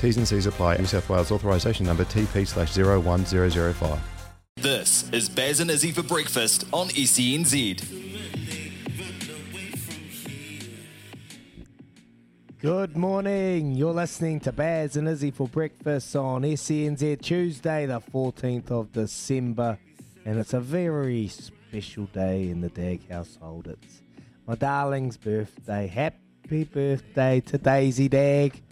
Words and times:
T's 0.00 0.16
and 0.16 0.26
C's 0.26 0.46
apply. 0.46 0.78
New 0.78 0.86
South 0.86 1.10
Wales 1.10 1.30
authorisation 1.30 1.84
number 1.84 2.04
TP 2.06 2.46
slash 2.46 2.74
01005. 2.74 4.00
This 4.56 5.10
is 5.10 5.28
Baz 5.28 5.60
and 5.60 5.70
Izzy 5.70 5.92
for 5.92 6.02
breakfast 6.02 6.64
on 6.72 6.86
E 6.90 7.04
SENZ. 7.04 8.08
Good 12.60 12.96
morning. 12.96 13.72
You're 13.72 13.92
listening 13.92 14.40
to 14.40 14.52
Baz 14.52 14.96
and 14.96 15.06
Izzy 15.06 15.30
for 15.30 15.46
breakfast 15.46 16.16
on 16.16 16.42
SENZ 16.42 17.20
Tuesday, 17.20 17.84
the 17.84 18.00
14th 18.00 18.70
of 18.70 18.92
December. 18.92 19.78
And 20.24 20.38
it's 20.38 20.54
a 20.54 20.60
very 20.60 21.28
special 21.28 22.06
day 22.06 22.48
in 22.48 22.62
the 22.62 22.70
Dagg 22.70 23.10
household. 23.10 23.66
It's 23.66 24.00
my 24.46 24.54
darling's 24.54 25.18
birthday. 25.18 25.86
Happy 25.86 26.64
birthday 26.64 27.40
to 27.40 27.58
Daisy 27.58 28.08
Dagg. 28.08 28.62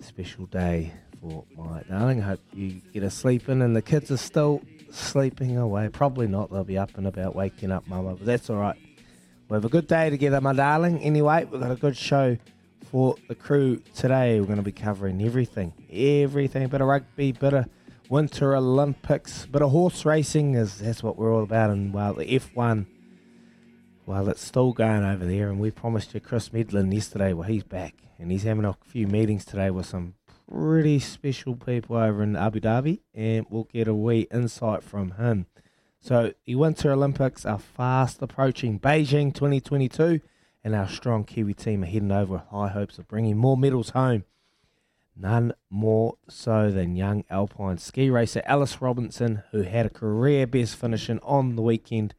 Special 0.00 0.46
day 0.46 0.92
for 1.20 1.44
my 1.56 1.82
darling. 1.82 2.20
Hope 2.20 2.40
you 2.54 2.80
get 2.92 3.02
a 3.02 3.10
sleep 3.10 3.48
in 3.48 3.62
and 3.62 3.76
the 3.76 3.82
kids 3.82 4.10
are 4.10 4.16
still 4.16 4.62
sleeping 4.90 5.58
away. 5.58 5.88
Probably 5.88 6.26
not. 6.26 6.50
They'll 6.50 6.64
be 6.64 6.78
up 6.78 6.96
and 6.96 7.06
about 7.06 7.36
waking 7.36 7.70
up, 7.70 7.86
mama. 7.86 8.14
But 8.14 8.26
that's 8.26 8.48
all 8.48 8.56
right. 8.56 8.76
We'll 9.48 9.58
have 9.60 9.64
a 9.64 9.68
good 9.68 9.86
day 9.86 10.10
together, 10.10 10.40
my 10.40 10.54
darling. 10.54 11.00
Anyway, 11.00 11.44
we've 11.44 11.60
got 11.60 11.70
a 11.70 11.76
good 11.76 11.96
show 11.96 12.38
for 12.90 13.16
the 13.28 13.34
crew 13.34 13.82
today. 13.94 14.40
We're 14.40 14.46
going 14.46 14.56
to 14.56 14.62
be 14.62 14.72
covering 14.72 15.22
everything, 15.22 15.72
everything, 15.92 16.66
bit 16.68 16.80
of 16.80 16.88
rugby, 16.88 17.32
bit 17.32 17.52
of 17.52 17.66
Winter 18.08 18.56
Olympics, 18.56 19.46
bit 19.46 19.62
of 19.62 19.70
horse 19.70 20.04
racing. 20.04 20.54
Is 20.54 20.78
that's 20.78 21.02
what 21.02 21.16
we're 21.16 21.32
all 21.32 21.42
about. 21.42 21.70
And 21.70 21.92
while 21.92 22.14
the 22.14 22.24
F1, 22.24 22.86
well, 24.06 24.28
it's 24.28 24.44
still 24.44 24.72
going 24.72 25.04
over 25.04 25.24
there. 25.24 25.48
And 25.48 25.60
we 25.60 25.70
promised 25.70 26.14
you 26.14 26.20
Chris 26.20 26.50
Medland 26.50 26.92
yesterday. 26.92 27.32
Well, 27.32 27.48
he's 27.48 27.62
back, 27.62 27.94
and 28.18 28.30
he's 28.30 28.44
having 28.44 28.64
a 28.64 28.76
few 28.84 29.06
meetings 29.06 29.44
today 29.44 29.70
with 29.70 29.86
some 29.86 30.14
pretty 30.50 30.98
special 30.98 31.54
people 31.54 31.96
over 31.96 32.22
in 32.22 32.36
Abu 32.36 32.60
Dhabi, 32.60 33.00
and 33.14 33.46
we'll 33.50 33.64
get 33.64 33.88
a 33.88 33.94
wee 33.94 34.26
insight 34.32 34.82
from 34.82 35.12
him. 35.12 35.46
So 36.00 36.32
the 36.46 36.54
Winter 36.54 36.92
Olympics 36.92 37.44
are 37.44 37.58
fast 37.58 38.22
approaching 38.22 38.80
Beijing 38.80 39.34
2022 39.34 40.20
and 40.62 40.74
our 40.74 40.88
strong 40.88 41.24
Kiwi 41.24 41.54
team 41.54 41.82
are 41.82 41.86
heading 41.86 42.12
over 42.12 42.34
with 42.34 42.42
high 42.50 42.68
hopes 42.68 42.98
of 42.98 43.08
bringing 43.08 43.36
more 43.36 43.56
medals 43.56 43.90
home. 43.90 44.24
None 45.16 45.52
more 45.68 46.16
so 46.28 46.70
than 46.70 46.96
young 46.96 47.24
alpine 47.28 47.78
ski 47.78 48.08
racer 48.08 48.42
Alice 48.46 48.80
Robinson, 48.80 49.42
who 49.50 49.62
had 49.62 49.86
a 49.86 49.90
career 49.90 50.46
best 50.46 50.76
finishing 50.76 51.18
on 51.22 51.56
the 51.56 51.62
weekend 51.62 52.14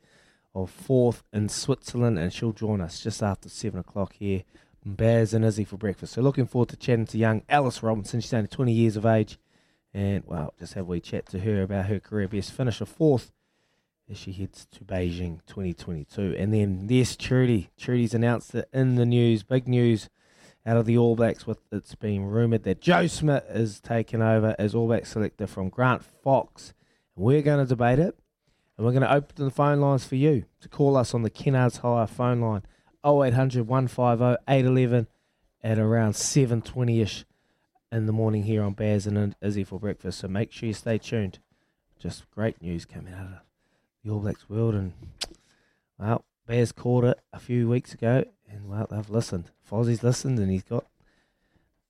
of 0.54 0.70
fourth 0.70 1.24
in 1.32 1.50
Switzerland, 1.50 2.20
and 2.20 2.34
she'll 2.34 2.52
join 2.52 2.82
us 2.82 3.02
just 3.02 3.24
after 3.24 3.50
seven 3.50 3.80
o'clock 3.80 4.14
here. 4.14 4.44
Baz 4.86 5.34
and 5.34 5.46
Izzy 5.46 5.64
for 5.64 5.78
breakfast. 5.78 6.14
So 6.14 6.22
looking 6.22 6.48
forward 6.48 6.70
to 6.70 6.78
chatting 6.78 7.06
to 7.08 7.18
young 7.18 7.44
Alice 7.48 7.84
Robinson. 7.84 8.20
She's 8.20 8.34
only 8.34 8.48
20 8.48 8.72
years 8.72 8.96
of 8.96 9.06
age, 9.06 9.38
and 9.94 10.24
well, 10.26 10.54
just 10.60 10.74
have 10.74 10.88
we 10.88 11.00
chat 11.00 11.28
to 11.28 11.40
her 11.40 11.62
about 11.62 11.86
her 11.86 12.00
career 12.00 12.28
best 12.28 12.52
finish 12.52 12.82
of 12.82 12.90
fourth 12.90 13.32
as 14.10 14.18
she 14.18 14.32
heads 14.34 14.68
to 14.72 14.84
Beijing 14.84 15.40
2022. 15.48 16.36
And 16.38 16.54
then, 16.54 16.88
yes, 16.90 17.16
Trudy. 17.16 17.70
Trudy's 17.78 18.14
announced 18.14 18.54
it 18.56 18.68
in 18.74 18.96
the 18.96 19.06
news. 19.06 19.44
Big 19.44 19.68
news 19.68 20.10
out 20.66 20.78
of 20.78 20.86
the 20.86 20.98
All 20.98 21.16
Blacks 21.16 21.48
with 21.48 21.60
it's 21.72 21.96
been 21.96 22.26
rumoured 22.26 22.64
that 22.64 22.82
Joe 22.82 23.08
Schmidt 23.08 23.46
is 23.50 23.80
taking 23.80 24.22
over 24.22 24.56
as 24.60 24.76
All 24.76 24.88
Black 24.88 25.06
selector 25.06 25.48
from 25.48 25.70
Grant 25.70 26.04
Fox. 26.04 26.74
We're 27.16 27.42
going 27.42 27.66
to 27.66 27.70
debate 27.70 28.00
it. 28.00 28.18
And 28.78 28.86
we're 28.86 28.94
going 28.94 29.04
to 29.04 29.14
open 29.14 29.46
the 29.46 29.52
phone 29.52 29.80
lines 29.80 30.06
for 30.06 30.16
you 30.16 30.46
to 30.62 30.70
call 30.70 30.98
us 30.98 31.14
on 31.14 31.24
the 31.24 31.30
Kennards 31.30 31.80
Hire 31.80 32.08
phone 32.08 32.42
line 32.42 32.64
0800 33.06 33.68
150 33.68 34.44
811 34.48 35.08
at 35.64 35.80
around 35.80 36.14
7.20 36.14 37.02
ish 37.02 37.26
in 37.92 38.06
the 38.06 38.14
morning 38.14 38.44
here 38.44 38.64
on 38.64 38.74
Baz 38.74 39.06
and 39.06 39.36
Izzy 39.42 39.64
for 39.64 39.80
breakfast. 39.80 40.20
So 40.20 40.28
make 40.28 40.52
sure 40.52 40.68
you 40.68 40.74
stay 40.74 40.98
tuned. 40.98 41.40
Just 42.00 42.30
great 42.32 42.62
news 42.62 42.86
coming 42.86 43.14
out 43.14 43.26
of 43.26 43.40
the 44.04 44.12
All 44.12 44.20
Blacks 44.20 44.50
world. 44.50 44.74
And, 44.74 44.94
well, 46.00 46.24
Bears 46.48 46.72
called 46.72 47.06
it 47.06 47.20
a 47.32 47.40
few 47.40 47.70
weeks 47.70 47.94
ago, 47.94 48.26
and, 48.50 48.70
well, 48.70 48.88
they've 48.90 49.10
listened. 49.10 49.52
Fozzie's 49.70 50.04
listened, 50.04 50.40
and 50.40 50.50
he's 50.50 50.64
got 50.64 50.86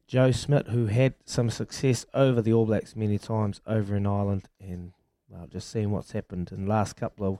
Joe 0.07 0.31
Schmidt, 0.31 0.67
who 0.67 0.87
had 0.87 1.13
some 1.25 1.49
success 1.49 2.05
over 2.13 2.41
the 2.41 2.51
All 2.51 2.65
Blacks 2.65 2.95
many 2.95 3.17
times 3.17 3.61
over 3.65 3.95
in 3.95 4.05
Ireland. 4.05 4.49
And, 4.59 4.93
well, 5.31 5.47
just 5.47 5.71
seeing 5.71 5.91
what's 5.91 6.11
happened 6.11 6.51
in 6.51 6.65
the 6.65 6.69
last 6.69 6.95
couple 6.95 7.27
of 7.27 7.39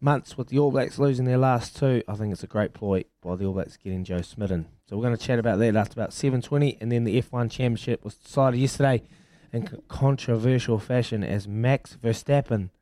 months 0.00 0.36
with 0.36 0.48
the 0.48 0.58
All 0.58 0.70
Blacks 0.70 0.98
losing 0.98 1.26
their 1.26 1.38
last 1.38 1.76
two, 1.76 2.02
I 2.08 2.16
think 2.16 2.32
it's 2.32 2.42
a 2.42 2.48
great 2.48 2.72
ploy 2.72 3.04
by 3.20 3.36
the 3.36 3.44
All 3.44 3.52
Blacks 3.52 3.76
getting 3.76 4.02
Joe 4.02 4.22
Schmidt 4.22 4.50
in. 4.50 4.66
So 4.88 4.96
we're 4.96 5.04
going 5.04 5.16
to 5.16 5.24
chat 5.24 5.38
about 5.38 5.58
that 5.58 5.76
after 5.76 5.92
about 5.92 6.10
7.20, 6.10 6.78
and 6.80 6.90
then 6.90 7.04
the 7.04 7.20
F1 7.20 7.50
Championship 7.50 8.04
was 8.04 8.16
decided 8.16 8.58
yesterday 8.58 9.02
in 9.52 9.68
controversial 9.88 10.78
fashion 10.78 11.22
as 11.22 11.46
Max 11.46 11.96
Verstappen– 12.02 12.70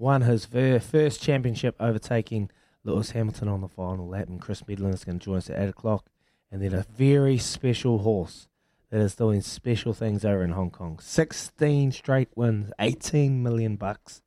won 0.00 0.22
his 0.22 0.46
first 0.46 1.22
championship, 1.22 1.76
overtaking 1.78 2.50
Lewis 2.82 3.10
Hamilton 3.10 3.48
on 3.48 3.60
the 3.60 3.68
final 3.68 4.08
lap. 4.08 4.28
And 4.28 4.40
Chris 4.40 4.62
Medland 4.62 4.94
is 4.94 5.04
going 5.04 5.18
to 5.18 5.24
join 5.24 5.36
us 5.36 5.50
at 5.50 5.60
8 5.60 5.68
o'clock. 5.68 6.06
And 6.50 6.62
then 6.62 6.74
a 6.74 6.86
very 6.96 7.38
special 7.38 7.98
horse 7.98 8.48
that 8.90 9.00
is 9.00 9.14
doing 9.14 9.40
special 9.40 9.92
things 9.92 10.24
over 10.24 10.42
in 10.42 10.50
Hong 10.50 10.70
Kong. 10.70 10.98
16 11.00 11.92
straight 11.92 12.28
wins, 12.34 12.72
18 12.78 13.42
million 13.42 13.76
bucks 13.76 14.22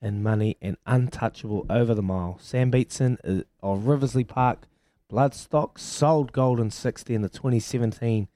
in 0.00 0.22
money, 0.22 0.56
and 0.62 0.76
untouchable 0.86 1.66
over 1.68 1.94
the 1.94 2.02
mile. 2.02 2.38
Sam 2.40 2.70
Beatson 2.70 3.18
uh, 3.24 3.42
of 3.60 3.84
Riversley 3.84 4.26
Park, 4.26 4.66
Bloodstock, 5.10 5.78
sold 5.78 6.32
Golden 6.32 6.70
60 6.70 7.14
in 7.14 7.22
the 7.22 7.28
2017 7.28 8.28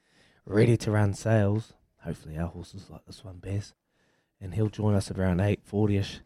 ready 0.45 0.77
to 0.77 0.91
run 0.91 1.15
sales. 1.15 1.73
Hopefully, 2.05 2.37
our 2.37 2.49
horses 2.49 2.91
like 2.91 3.07
this 3.07 3.25
one 3.25 3.39
best. 3.39 3.75
And 4.41 4.55
he'll 4.55 4.69
join 4.69 4.95
us 4.95 5.11
around 5.11 5.39
8.40 5.39 6.01
ish 6.01 6.21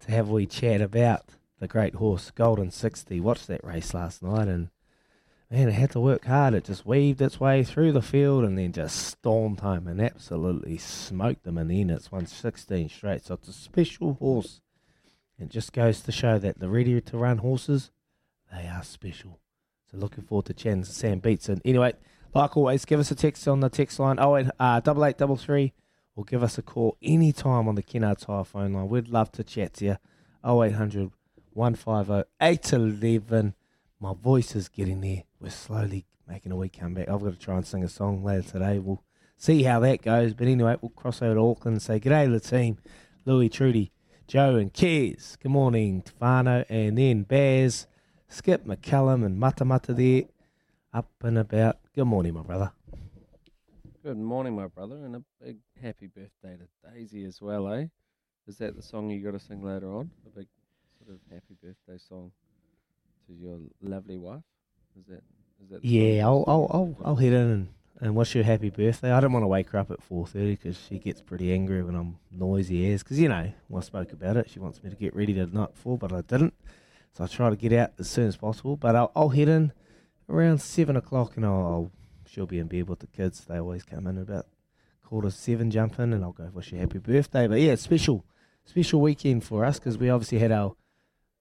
to 0.00 0.10
have 0.10 0.28
a 0.28 0.32
wee 0.32 0.46
chat 0.46 0.80
about 0.80 1.26
the 1.60 1.68
great 1.68 1.94
horse 1.94 2.32
Golden 2.32 2.72
60. 2.72 3.20
Watched 3.20 3.46
that 3.46 3.62
race 3.62 3.94
last 3.94 4.22
night 4.22 4.48
and 4.48 4.70
man, 5.50 5.68
it 5.68 5.72
had 5.72 5.90
to 5.90 6.00
work 6.00 6.26
hard. 6.26 6.54
It 6.54 6.64
just 6.64 6.86
weaved 6.86 7.20
its 7.20 7.40
way 7.40 7.64
through 7.64 7.92
the 7.92 8.02
field 8.02 8.44
and 8.44 8.56
then 8.56 8.72
just 8.72 8.96
stormed 8.96 9.60
home 9.60 9.88
and 9.88 10.00
absolutely 10.00 10.78
smoked 10.78 11.42
them 11.44 11.58
And 11.58 11.70
then. 11.70 11.90
It's 11.90 12.12
won 12.12 12.26
16 12.26 12.88
straight. 12.88 13.24
So 13.24 13.34
it's 13.34 13.48
a 13.48 13.52
special 13.52 14.14
horse. 14.14 14.60
It 15.38 15.48
just 15.48 15.72
goes 15.72 16.00
to 16.02 16.12
show 16.12 16.38
that 16.38 16.60
the 16.60 16.68
ready 16.68 17.00
to 17.00 17.18
run 17.18 17.38
horses, 17.38 17.90
they 18.52 18.68
are 18.68 18.84
special. 18.84 19.40
So 19.90 19.96
looking 19.96 20.24
forward 20.24 20.46
to 20.46 20.54
chatting 20.54 20.84
to 20.84 20.92
Sam 20.92 21.20
Beatson. 21.20 21.60
Anyway, 21.64 21.94
like 22.34 22.56
always, 22.56 22.84
give 22.84 23.00
us 23.00 23.10
a 23.10 23.14
text 23.16 23.48
on 23.48 23.60
the 23.60 23.68
text 23.68 23.98
line 23.98 24.18
08, 24.18 24.46
uh, 24.60 24.80
8833 24.84 25.72
or 26.14 26.24
give 26.24 26.42
us 26.42 26.58
a 26.58 26.62
call 26.62 26.96
anytime 27.02 27.66
on 27.66 27.74
the 27.74 27.82
Kennards 27.82 28.26
Hire 28.26 28.44
phone 28.44 28.74
line. 28.74 28.88
We'd 28.88 29.08
love 29.08 29.32
to 29.32 29.42
chat 29.42 29.74
to 29.74 29.84
you. 29.84 29.96
0800 30.44 31.10
150 31.52 32.28
811. 32.40 33.54
My 34.02 34.14
voice 34.14 34.56
is 34.56 34.70
getting 34.70 35.02
there. 35.02 35.24
We're 35.40 35.50
slowly 35.50 36.06
making 36.26 36.52
a 36.52 36.56
wee 36.56 36.70
comeback. 36.70 37.10
I've 37.10 37.20
got 37.20 37.34
to 37.34 37.38
try 37.38 37.56
and 37.56 37.66
sing 37.66 37.84
a 37.84 37.88
song 37.88 38.24
later 38.24 38.48
today. 38.48 38.78
We'll 38.78 39.04
see 39.36 39.62
how 39.62 39.80
that 39.80 40.00
goes. 40.00 40.32
But 40.32 40.48
anyway, 40.48 40.76
we'll 40.80 40.88
cross 40.88 41.20
over 41.20 41.34
to 41.34 41.40
Auckland 41.40 41.74
and 41.74 41.82
say 41.82 42.00
g'day 42.00 42.32
the 42.32 42.40
team. 42.40 42.78
Louis, 43.26 43.50
Trudy, 43.50 43.92
Joe, 44.26 44.56
and 44.56 44.72
Kez. 44.72 45.38
Good 45.38 45.50
morning, 45.50 46.02
Tefano, 46.02 46.64
and 46.70 46.96
then 46.96 47.24
Baz, 47.24 47.88
Skip, 48.26 48.64
McCullum, 48.64 49.22
and 49.22 49.38
Mata 49.38 49.66
Mata 49.66 49.92
there. 49.92 50.22
Up 50.94 51.10
and 51.20 51.36
about. 51.36 51.76
Good 51.94 52.06
morning, 52.06 52.32
my 52.32 52.42
brother. 52.42 52.72
Good 54.02 54.16
morning, 54.16 54.56
my 54.56 54.68
brother, 54.68 54.96
and 54.96 55.16
a 55.16 55.22
big 55.44 55.58
happy 55.82 56.06
birthday 56.06 56.56
to 56.56 56.90
Daisy 56.90 57.24
as 57.24 57.42
well, 57.42 57.70
eh? 57.70 57.88
Is 58.46 58.56
that 58.56 58.76
the 58.76 58.82
song 58.82 59.10
you 59.10 59.22
got 59.22 59.38
to 59.38 59.44
sing 59.44 59.62
later 59.62 59.94
on? 59.94 60.10
A 60.24 60.30
big 60.30 60.46
sort 60.98 61.14
of 61.14 61.20
happy 61.30 61.54
birthday 61.62 62.02
song 62.08 62.32
to 63.30 63.42
your 63.42 63.58
lovely 63.80 64.18
wife. 64.18 64.42
Is 64.98 65.06
that? 65.06 65.22
Is 65.62 65.70
that? 65.70 65.84
Yeah, 65.84 66.26
I'll? 66.26 66.44
I'll 66.46 66.70
I'll, 66.70 66.96
I'll 67.04 67.16
head 67.16 67.32
in 67.32 67.50
and, 67.50 67.68
and 68.00 68.16
wish 68.16 68.32
her 68.32 68.42
happy 68.42 68.70
birthday. 68.70 69.12
I 69.12 69.20
don't 69.20 69.32
want 69.32 69.44
to 69.44 69.48
wake 69.48 69.70
her 69.70 69.78
up 69.78 69.90
at 69.90 70.02
four 70.02 70.26
thirty 70.26 70.56
because 70.56 70.78
she 70.88 70.98
gets 70.98 71.20
pretty 71.20 71.52
angry 71.52 71.82
when 71.82 71.94
I'm 71.94 72.18
noisy 72.30 72.92
as. 72.92 73.02
Because 73.02 73.18
you 73.20 73.28
know, 73.28 73.52
when 73.68 73.82
I 73.82 73.84
spoke 73.84 74.12
about 74.12 74.36
it, 74.36 74.50
she 74.50 74.58
wants 74.58 74.82
me 74.82 74.90
to 74.90 74.96
get 74.96 75.14
ready 75.14 75.32
the 75.32 75.46
night 75.46 75.74
before, 75.74 75.96
but 75.96 76.12
I 76.12 76.22
didn't. 76.22 76.54
So 77.12 77.24
I 77.24 77.26
try 77.26 77.50
to 77.50 77.56
get 77.56 77.72
out 77.72 77.92
as 77.98 78.08
soon 78.08 78.28
as 78.28 78.36
possible. 78.36 78.76
But 78.76 78.96
I'll, 78.96 79.12
I'll 79.14 79.30
head 79.30 79.48
in 79.48 79.72
around 80.28 80.60
seven 80.60 80.96
o'clock, 80.96 81.36
and 81.36 81.46
I'll, 81.46 81.66
I'll 81.66 81.92
she'll 82.26 82.46
be 82.46 82.58
in 82.58 82.66
bed 82.66 82.88
with 82.88 83.00
the 83.00 83.06
kids. 83.06 83.44
They 83.44 83.58
always 83.58 83.84
come 83.84 84.06
in 84.06 84.18
about 84.18 84.46
quarter 85.04 85.28
to 85.28 85.34
seven, 85.34 85.70
jump 85.70 85.98
in, 85.98 86.12
and 86.12 86.22
I'll 86.24 86.32
go 86.32 86.50
wish 86.52 86.70
her 86.70 86.78
happy 86.78 86.98
birthday. 86.98 87.46
But 87.46 87.60
yeah, 87.60 87.72
it's 87.72 87.82
special, 87.82 88.24
special 88.64 89.00
weekend 89.00 89.44
for 89.44 89.64
us 89.64 89.78
because 89.78 89.98
we 89.98 90.08
obviously 90.08 90.38
had 90.38 90.52
our 90.52 90.74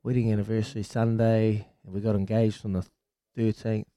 wedding 0.01 0.31
anniversary 0.31 0.81
Sunday, 0.81 1.67
and 1.85 1.93
we 1.93 2.01
got 2.01 2.15
engaged 2.15 2.65
on 2.65 2.73
the 2.73 2.85
thirteenth 3.35 3.87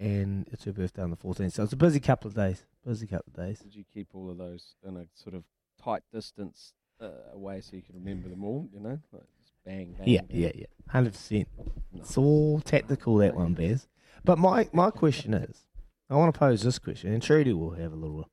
and 0.00 0.46
it's 0.50 0.64
her 0.64 0.72
birthday 0.72 1.02
on 1.02 1.10
the 1.10 1.16
14th. 1.16 1.52
So 1.52 1.62
it's 1.62 1.72
a 1.72 1.76
busy 1.76 2.00
couple 2.00 2.28
of 2.28 2.34
days. 2.34 2.64
Busy 2.86 3.06
couple 3.06 3.32
of 3.34 3.36
days. 3.36 3.60
Did 3.60 3.74
you 3.74 3.84
keep 3.92 4.08
all 4.12 4.30
of 4.30 4.38
those 4.38 4.74
in 4.86 4.96
a 4.96 5.06
sort 5.14 5.34
of 5.34 5.44
tight 5.82 6.02
distance 6.12 6.74
uh, 7.00 7.32
away 7.32 7.60
so 7.60 7.76
you 7.76 7.82
can 7.82 7.94
remember 7.94 8.28
them 8.28 8.44
all? 8.44 8.68
You 8.72 8.80
know, 8.80 8.98
like 9.12 9.22
just 9.38 9.52
bang, 9.64 9.94
bang. 9.96 10.08
Yeah, 10.08 10.20
bang. 10.22 10.40
yeah, 10.40 10.52
yeah. 10.54 10.66
100%. 10.92 11.46
No. 11.56 12.00
It's 12.00 12.18
all 12.18 12.60
tactical, 12.60 13.16
that 13.18 13.34
one, 13.34 13.54
Bears. 13.54 13.88
But 14.24 14.38
my, 14.38 14.68
my 14.72 14.90
question 14.90 15.32
is 15.32 15.62
I 16.10 16.16
want 16.16 16.34
to 16.34 16.38
pose 16.38 16.62
this 16.62 16.78
question, 16.78 17.12
and 17.12 17.22
Trudy 17.22 17.52
will 17.52 17.70
have 17.72 17.92
a 17.92 17.96
little 17.96 18.28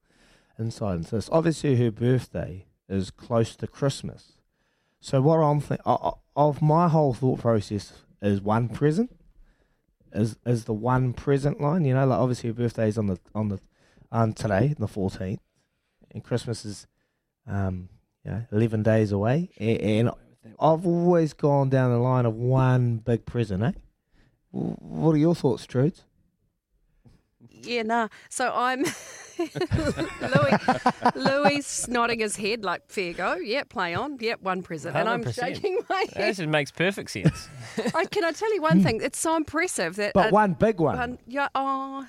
insight 0.59 0.97
into 0.97 1.15
this. 1.15 1.29
Obviously, 1.31 1.77
her 1.77 1.91
birthday 1.91 2.65
is 2.89 3.11
close 3.11 3.55
to 3.55 3.67
Christmas. 3.67 4.33
So, 4.99 5.21
what 5.21 5.37
I'm 5.37 5.61
thinking 5.61 5.85
of 6.35 6.61
my 6.61 6.89
whole 6.89 7.13
thought 7.13 7.39
process 7.39 7.93
is 8.21 8.41
one 8.41 8.69
present. 8.69 9.11
Is 10.13 10.37
is 10.45 10.65
the 10.65 10.73
one 10.73 11.13
present 11.13 11.61
line? 11.61 11.85
You 11.85 11.93
know, 11.93 12.05
like 12.05 12.19
obviously 12.19 12.49
her 12.49 12.53
birthday 12.53 12.87
is 12.87 12.97
on 12.97 13.07
the 13.07 13.19
on 13.33 13.49
the 13.49 13.59
on 14.11 14.33
today, 14.33 14.75
the 14.77 14.87
fourteenth, 14.87 15.39
and 16.11 16.23
Christmas 16.23 16.65
is, 16.65 16.87
um, 17.47 17.89
you 18.25 18.31
know, 18.31 18.45
eleven 18.51 18.83
days 18.83 19.11
away. 19.11 19.49
And, 19.57 19.79
and 19.79 20.11
I've 20.59 20.85
always 20.85 21.33
gone 21.33 21.69
down 21.69 21.91
the 21.91 21.99
line 21.99 22.25
of 22.25 22.35
one 22.35 22.97
big 22.97 23.25
present, 23.25 23.63
eh? 23.63 23.71
What 24.51 25.13
are 25.13 25.17
your 25.17 25.35
thoughts, 25.35 25.65
Trudes? 25.65 26.03
Yeah, 27.49 27.83
nah. 27.83 28.07
So 28.29 28.51
I'm 28.53 28.83
Louis. 30.21 31.15
Louis 31.15 31.87
nodding 31.87 32.19
his 32.19 32.35
head 32.35 32.63
like 32.63 32.83
fair 32.89 33.13
go. 33.13 33.35
Yep, 33.35 33.69
play 33.69 33.93
on. 33.93 34.17
Yep, 34.19 34.41
one 34.41 34.61
present, 34.63 34.95
and 34.95 35.07
I'm 35.09 35.23
100%. 35.23 35.33
shaking 35.35 35.79
my 35.89 36.05
That 36.13 36.17
head. 36.17 36.35
just 36.35 36.47
makes 36.49 36.71
perfect 36.71 37.11
sense. 37.11 37.47
I, 37.95 38.05
can 38.05 38.23
I 38.23 38.31
tell 38.31 38.53
you 38.53 38.61
one 38.61 38.81
thing? 38.83 39.01
It's 39.01 39.19
so 39.19 39.35
impressive 39.35 39.95
that. 39.97 40.13
But 40.13 40.27
uh, 40.27 40.31
one 40.31 40.53
big 40.53 40.79
one. 40.79 40.97
one- 40.97 41.19
yeah. 41.27 41.47
Oh, 41.55 42.07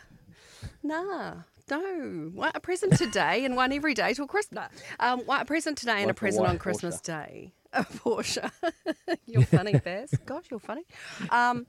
nah. 0.83 1.35
No, 1.71 2.31
one, 2.35 2.51
a 2.55 2.61
present 2.61 2.99
today 2.99 3.45
and 3.47 3.57
one 3.57 3.73
every 3.73 3.95
day 3.95 4.13
till 4.13 4.27
Christmas. 4.27 4.69
Um, 5.01 5.21
one, 5.21 5.41
a 5.41 5.45
present 5.47 5.79
today 5.79 6.03
and 6.03 6.07
Like 6.07 6.09
a 6.09 6.11
a 6.11 6.15
present 6.15 6.47
on 6.47 6.59
Christmas 6.59 6.97
Porsche. 7.01 7.03
Day. 7.05 7.55
A 7.73 7.85
Porsche. 7.85 8.51
you're 9.27 9.43
funny, 9.47 9.73
Baz. 9.79 10.11
Gosh, 10.27 10.45
you're 10.51 10.61
funny. 10.61 10.83
Um, 11.31 11.67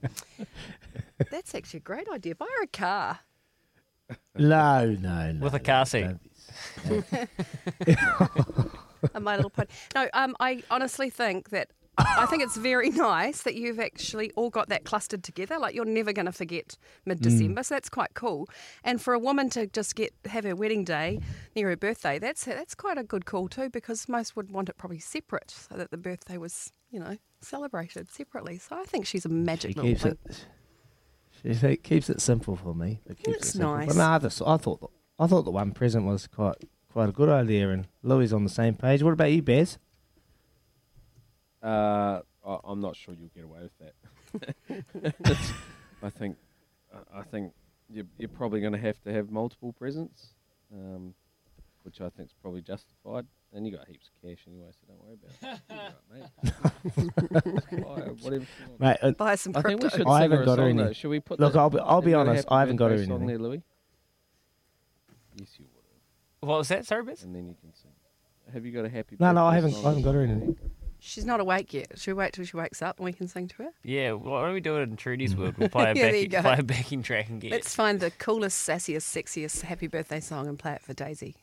that's 1.30 1.54
actually 1.54 1.78
a 1.78 1.82
great 1.82 2.06
idea. 2.12 2.34
Buy 2.34 2.44
her 2.58 2.64
a 2.64 2.66
car. 2.66 3.20
No, 4.36 4.86
no, 5.00 5.32
no. 5.32 5.44
With 5.44 5.54
a 5.54 5.60
car 5.60 5.86
seat. 5.86 6.06
don't 6.88 7.04
a 9.14 9.20
My 9.20 9.36
Little 9.36 9.50
Pony. 9.50 9.68
No, 9.94 10.08
um, 10.14 10.34
I 10.40 10.62
honestly 10.70 11.10
think 11.10 11.50
that 11.50 11.68
I 11.96 12.26
think 12.26 12.42
it's 12.42 12.56
very 12.56 12.90
nice 12.90 13.42
that 13.42 13.54
you've 13.54 13.78
actually 13.78 14.30
all 14.32 14.50
got 14.50 14.68
that 14.68 14.84
clustered 14.84 15.22
together. 15.22 15.58
Like 15.58 15.74
you're 15.74 15.84
never 15.84 16.12
going 16.12 16.26
to 16.26 16.32
forget 16.32 16.76
mid 17.04 17.20
December, 17.20 17.62
so 17.62 17.74
that's 17.74 17.88
quite 17.88 18.14
cool. 18.14 18.48
And 18.82 19.00
for 19.00 19.14
a 19.14 19.18
woman 19.18 19.48
to 19.50 19.66
just 19.66 19.94
get 19.94 20.12
have 20.26 20.44
her 20.44 20.56
wedding 20.56 20.84
day 20.84 21.20
near 21.54 21.68
her 21.68 21.76
birthday, 21.76 22.18
that's 22.18 22.44
that's 22.44 22.74
quite 22.74 22.98
a 22.98 23.04
good 23.04 23.26
call 23.26 23.48
too, 23.48 23.70
because 23.70 24.08
most 24.08 24.34
would 24.36 24.50
want 24.50 24.68
it 24.68 24.76
probably 24.76 24.98
separate, 24.98 25.50
so 25.50 25.76
that 25.76 25.90
the 25.90 25.98
birthday 25.98 26.36
was 26.38 26.72
you 26.90 26.98
know 26.98 27.16
celebrated 27.40 28.10
separately. 28.10 28.58
So 28.58 28.76
I 28.76 28.84
think 28.84 29.06
she's 29.06 29.24
a 29.24 29.28
magic 29.28 29.72
She 29.72 29.74
little 29.74 29.90
keeps 29.90 30.02
thing. 30.02 30.18
it. 30.28 30.46
She 31.44 31.54
say- 31.54 31.76
keeps 31.76 32.08
it 32.08 32.20
simple 32.20 32.56
for 32.56 32.74
me. 32.74 33.00
It 33.06 33.16
keeps 33.18 33.38
That's 33.38 33.48
it 33.48 33.52
simple. 33.52 33.76
nice. 33.76 33.88
But 33.88 33.96
no, 33.96 34.04
I, 34.04 34.18
just, 34.18 34.42
I 34.42 34.56
thought 34.56 34.80
the, 34.80 34.86
I 35.18 35.26
thought 35.26 35.42
the 35.42 35.50
one 35.50 35.72
present 35.72 36.06
was 36.06 36.26
quite 36.26 36.56
quite 36.92 37.08
a 37.08 37.12
good 37.12 37.28
idea, 37.28 37.70
and 37.70 37.88
Louis 38.02 38.32
on 38.32 38.44
the 38.44 38.50
same 38.50 38.74
page. 38.76 39.02
What 39.02 39.12
about 39.12 39.32
you, 39.32 39.42
Bez? 39.42 39.78
Uh, 41.62 42.20
I- 42.46 42.58
I'm 42.64 42.80
not 42.80 42.96
sure 42.96 43.14
you'll 43.14 43.30
get 43.34 43.44
away 43.44 43.60
with 43.62 44.84
that. 44.90 45.14
I 46.02 46.10
think, 46.10 46.36
I- 46.94 47.20
I 47.20 47.22
think 47.22 47.52
you're, 47.90 48.06
you're 48.18 48.28
probably 48.28 48.60
going 48.60 48.72
to 48.74 48.78
have 48.78 49.00
to 49.02 49.12
have 49.12 49.30
multiple 49.30 49.72
presents, 49.72 50.34
um, 50.72 51.14
which 51.82 52.00
I 52.00 52.08
think 52.10 52.28
is 52.28 52.34
probably 52.40 52.60
justified. 52.62 53.26
And 53.56 53.64
you 53.64 53.76
got 53.76 53.86
heaps 53.86 54.08
of 54.08 54.28
cash 54.28 54.44
anyway, 54.48 54.66
so 54.72 54.86
don't 54.88 55.00
worry 55.04 55.14
about 55.14 55.30
it. 55.40 56.30
You'll 56.90 57.12
be 57.30 57.30
mate. 57.70 57.84
Buy 57.84 58.00
whatever 58.24 58.42
you 58.42 58.68
want. 58.68 58.80
Mate, 58.80 58.96
it, 59.02 59.16
Buy 59.16 59.34
some 59.36 59.52
I 59.56 59.62
think 59.62 59.80
we 59.82 59.88
crypto. 59.88 59.98
should 59.98 60.06
I 60.08 60.22
sing 60.22 60.22
haven't 60.22 60.36
her 60.38 60.42
a 60.42 60.46
got 60.46 60.58
her 60.58 60.62
song, 60.64 60.70
any- 60.70 60.82
though. 60.82 60.92
Should 60.92 61.08
we 61.10 61.20
put 61.20 61.38
Look, 61.40 61.52
the- 61.52 61.58
I'll 61.60 61.70
be- 61.70 61.78
I'll 61.78 61.94
have 61.96 62.04
be 62.04 62.10
you 62.10 62.16
got 62.16 62.26
a 62.26 62.30
honest, 62.30 62.44
happy 62.48 62.54
I 62.54 62.60
haven't 62.60 62.76
got 62.76 62.84
her 62.90 62.96
birthday 62.96 63.06
song 63.06 63.22
anything. 63.22 63.26
there, 63.28 63.38
Louis? 63.38 63.62
Yes, 65.36 65.48
you 65.58 65.66
would 65.74 65.84
have. 66.42 66.48
what 66.48 66.58
was 66.58 66.68
that, 66.68 66.86
sorry, 66.86 67.04
Biz? 67.04 67.22
And 67.22 67.34
then 67.34 67.46
you 67.48 67.54
can 67.60 67.72
sing. 67.74 67.90
Have 68.52 68.66
you 68.66 68.72
got 68.72 68.84
a 68.84 68.88
happy 68.88 69.16
no, 69.18 69.32
no, 69.32 69.46
I 69.46 69.54
haven't. 69.54 69.74
I 69.76 69.82
haven't 69.88 70.02
got 70.02 70.14
her 70.14 70.20
that 70.26 70.26
you 70.28 70.32
anything. 70.34 70.70
She's 71.00 71.24
not 71.24 71.38
awake 71.40 71.72
yet. 71.74 71.98
Should 71.98 72.08
we 72.14 72.14
wait 72.14 72.32
till 72.32 72.44
she 72.46 72.56
wakes 72.56 72.80
up 72.82 72.98
and 72.98 73.04
we 73.04 73.12
can 73.12 73.28
sing 73.28 73.46
to 73.48 73.56
her? 73.64 73.70
Yeah, 73.82 74.12
why 74.12 74.42
don't 74.44 74.54
we 74.54 74.60
do 74.60 74.78
it 74.78 74.82
in 74.84 74.96
Trudy's 74.96 75.36
world? 75.36 75.56
We'll 75.58 75.68
play 75.68 75.90
a, 75.90 75.94
Yeah, 75.94 76.02
there 76.10 76.16
you 76.16 76.28
backing, 76.28 76.30
go. 76.30 76.42
play 76.42 76.56
a 76.58 76.62
backing 76.62 77.02
track 77.02 77.28
and 77.28 77.40
get 77.40 77.50
Let's 77.50 77.74
find 77.74 78.00
the 78.00 78.10
coolest, 78.10 78.66
sassiest, 78.68 79.02
sexiest 79.02 79.62
happy 79.62 79.86
birthday 79.86 80.20
song 80.20 80.48
and 80.48 80.58
play 80.58 80.72
it 80.72 80.82
for 80.82 80.94
Daisy. 80.94 81.36